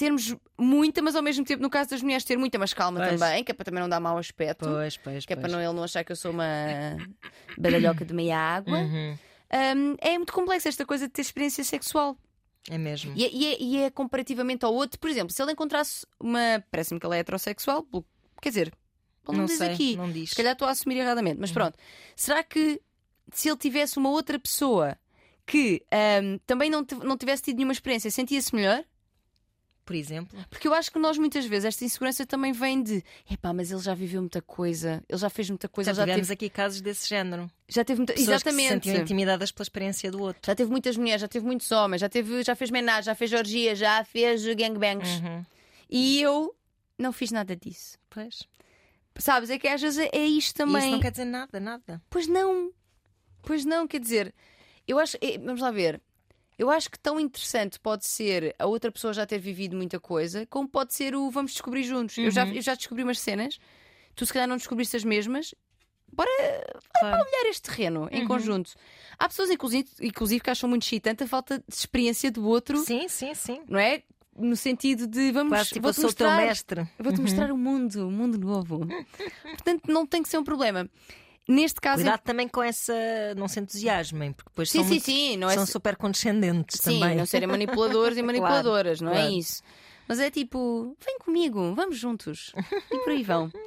[0.01, 3.21] termos muita, mas ao mesmo tempo, no caso das mulheres, ter muita, mas calma Pois.
[3.21, 4.65] também, que é para também não dar mau aspecto.
[4.67, 6.45] Pois, pois, Que é para não, ele não achar que eu sou uma
[7.59, 8.79] badalhoca de meia água.
[8.79, 9.19] Uhum.
[9.53, 12.17] Hum, é muito complexo esta coisa de ter experiência sexual.
[12.69, 13.13] É mesmo.
[13.17, 16.65] E é, e é- e é comparativamente ao outro, por exemplo, se ele encontrasse uma.
[16.71, 17.87] Parece-me que ele é heterossexual,
[18.41, 18.73] quer dizer, ele
[19.29, 19.97] não, Não diz sei, aqui.
[19.97, 20.31] não diz.
[20.31, 21.77] Se calhar estou a assumir erradamente, mas pronto.
[22.17, 22.81] Será que
[23.33, 24.97] se ele tivesse uma outra pessoa
[25.47, 25.83] que
[26.23, 28.85] hum, também não, não tivesse tido nenhuma experiência, sentia-se melhor?
[29.91, 30.39] Por exemplo.
[30.49, 33.81] Porque eu acho que nós muitas vezes esta insegurança também vem de epá, mas ele
[33.81, 36.81] já viveu muita coisa, ele já fez muita coisa, Já já tivemos teve, aqui casos
[36.81, 37.51] desse género.
[37.69, 38.13] já teve muita.
[38.13, 38.85] Pessoas que se Exatamente.
[38.87, 40.43] sentiam intimidadas pela experiência do outro.
[40.47, 43.33] Já teve muitas mulheres, já teve muitos homens, já, teve, já fez menage, já fez
[43.33, 45.09] orgia, já fez gangbangs.
[45.23, 45.45] Uhum.
[45.91, 46.55] E eu
[46.97, 47.99] não fiz nada disso.
[48.09, 48.45] Pois.
[49.19, 49.51] Sabes?
[49.51, 50.83] É que às vezes é é isto E também.
[50.83, 52.01] Isso não quer dizer nada, nada.
[52.09, 52.71] Pois não.
[53.43, 54.33] Pois não, quer dizer,
[54.87, 55.17] eu acho.
[55.21, 56.01] eh, Vamos lá ver.
[56.61, 60.45] Eu acho que tão interessante pode ser a outra pessoa já ter vivido muita coisa,
[60.45, 62.19] como pode ser o vamos descobrir juntos.
[62.19, 63.59] Eu, já, eu já descobri umas cenas,
[64.15, 65.55] tu se calhar não descobriste as mesmas.
[66.13, 66.29] Bora
[66.99, 67.17] Claro.
[67.25, 68.73] olhar este terreno em conjunto.
[69.19, 73.09] Há pessoas, inclusive, inclusive, que acham muito excitante a falta de experiência do outro, Sim,
[73.09, 73.63] sim, sim.
[73.67, 74.03] não é?
[74.37, 76.87] No sentido de vamos Quase tipo, o teu mostrar, mestre.
[76.99, 78.81] vou-te mostrar o mundo, o mundo novo.
[79.43, 80.87] Portanto, não tem que ser um problema.
[81.49, 82.93] Neste caso, Cuidado também com essa.
[83.37, 85.97] Não se entusiasmem, porque depois Sim, são, sim, muito- sim, não é são se- super
[85.97, 87.17] condescendentes Sim, também.
[87.17, 89.33] não serem manipuladores e manipuladoras, não é claro.
[89.33, 89.63] isso.
[90.07, 92.53] Mas é tipo, vem comigo, vamos juntos.
[92.91, 93.51] E por aí vão.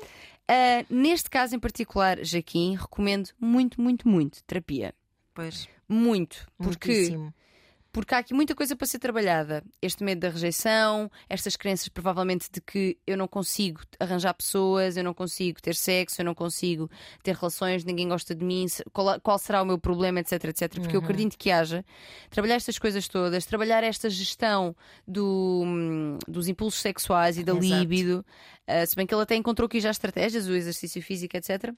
[0.45, 4.93] Ah, neste caso em particular, Jaquim, recomendo muito, muito, muito terapia.
[5.33, 6.45] Pois, Muito.
[6.57, 7.33] Porque, muitíssimo.
[7.93, 9.63] Porque há aqui muita coisa para ser trabalhada.
[9.79, 15.03] Este medo da rejeição, estas crenças provavelmente de que eu não consigo arranjar pessoas, eu
[15.03, 16.89] não consigo ter sexo, eu não consigo
[17.21, 20.73] ter relações, ninguém gosta de mim, qual, qual será o meu problema, etc, etc.
[20.79, 21.05] Porque eu Uhum.
[21.05, 21.85] acredito que haja.
[22.31, 24.75] Trabalhar estas coisas todas, trabalhar esta gestão
[25.07, 27.65] do, hum, dos impulsos sexuais e da Exato.
[27.65, 28.25] líbido,
[28.67, 31.71] ah, se bem que ele até encontrou aqui já estratégias, o exercício físico, etc.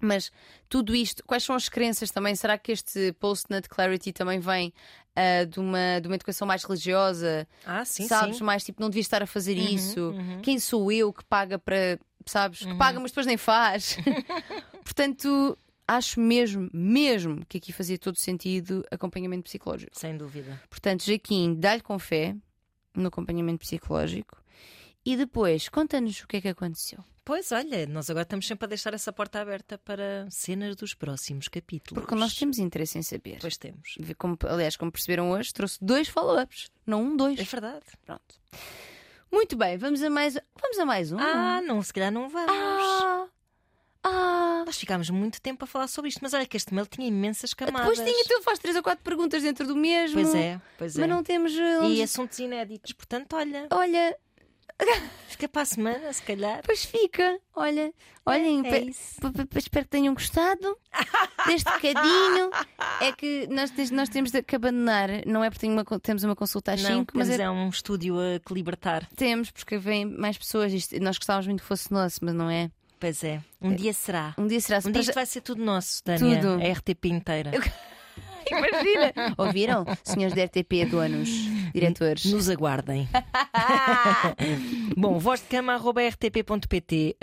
[0.00, 0.30] Mas
[0.68, 2.34] tudo isto, quais são as crenças também?
[2.34, 4.72] Será que este post-nut clarity também vem
[5.14, 7.48] ah, de, uma, de uma educação mais religiosa?
[7.64, 8.38] Ah, sim, sabes?
[8.38, 8.44] sim.
[8.44, 10.10] Mais tipo, não devia estar a fazer isso.
[10.10, 10.40] uhum.
[10.42, 11.98] Quem sou eu que paga para.
[12.26, 12.60] Sabes?
[12.60, 13.96] Que paga, mas depois nem faz.
[14.84, 19.96] Portanto, acho mesmo, mesmo que aqui fazia todo sentido acompanhamento psicológico.
[19.96, 20.60] Sem dúvida.
[20.68, 22.34] Portanto, Jaquim, dá-lhe com fé
[22.94, 24.42] no acompanhamento psicológico
[25.06, 26.98] e depois conta-nos o que é que aconteceu.
[27.24, 31.48] Pois olha, nós agora estamos sempre a deixar essa porta aberta para cenas dos próximos
[31.48, 32.02] capítulos.
[32.02, 33.38] Porque nós temos interesse em saber.
[33.40, 33.96] Pois temos.
[34.18, 36.70] Como, aliás, como perceberam hoje, trouxe dois follow-ups.
[36.84, 37.38] Não um, dois.
[37.38, 37.84] É verdade.
[38.04, 38.34] Pronto.
[39.30, 41.18] Muito bem, vamos a mais, vamos a mais um.
[41.18, 42.50] Ah, não, se calhar não vamos.
[42.50, 43.26] ah,
[44.04, 44.62] ah.
[44.64, 47.52] Nós ficámos muito tempo a falar sobre isto, mas olha que este mail tinha imensas
[47.54, 47.98] camadas.
[47.98, 50.20] Depois tinha, tu faz três ou quatro perguntas dentro do mesmo.
[50.20, 51.00] Pois é, pois é.
[51.00, 51.52] Mas não temos.
[51.52, 54.16] E assuntos inéditos, portanto, olha, Olha,
[55.28, 56.60] fica para a semana, se calhar.
[56.64, 57.38] pois fica.
[57.54, 57.92] Olha,
[58.24, 58.90] olhem, é pe-
[59.58, 60.76] espero que tenham gostado
[61.46, 62.50] deste bocadinho.
[63.00, 66.72] É que nós, nós temos de- que abandonar, não é porque uma temos uma consulta
[66.72, 69.06] às Não, 5, mas é, é um estúdio a que libertar.
[69.16, 70.72] temos, porque vêm mais pessoas.
[70.72, 72.70] Isto- nós gostávamos muito que fosse nosso, mas não é.
[72.98, 74.34] Pois é, um dia será.
[74.38, 76.40] Um dia será Um dia isto vai ser tudo nosso, Dânia.
[76.40, 76.62] Tudo.
[76.62, 77.50] A RTP inteira.
[78.50, 79.12] Imagina!
[79.36, 79.84] Ouviram?
[80.04, 81.28] Senhores da RTP, donos,
[81.74, 82.24] diretores.
[82.26, 83.08] Nos aguardem.
[84.96, 87.16] Bom, voz de cama rtp.pt.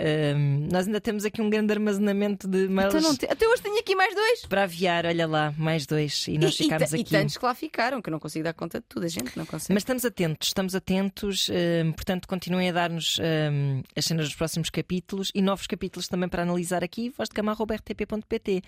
[0.70, 3.94] Nós ainda temos aqui um grande armazenamento de mails Então te- Até hoje tenho aqui
[3.94, 4.46] mais dois.
[4.46, 5.06] para aviar.
[5.06, 6.26] Olha lá, mais dois.
[6.28, 7.10] E nós e, e, ficámos ta- e aqui.
[7.10, 9.46] tantos que lá ficaram, que eu não consigo dar conta de tudo, a gente não
[9.46, 9.72] consegue.
[9.74, 14.70] Mas estamos atentos, estamos atentos, hum, portanto, continuem a dar-nos hum, as cenas dos próximos
[14.70, 17.10] capítulos e novos capítulos também para analisar aqui.
[17.16, 18.62] Voz de cama rtp.pt.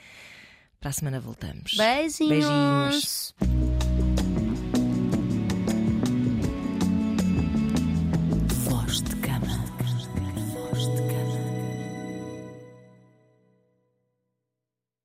[0.81, 1.75] Para a semana voltamos.
[1.77, 2.29] Beijinhos.
[2.29, 3.66] Beijinhos.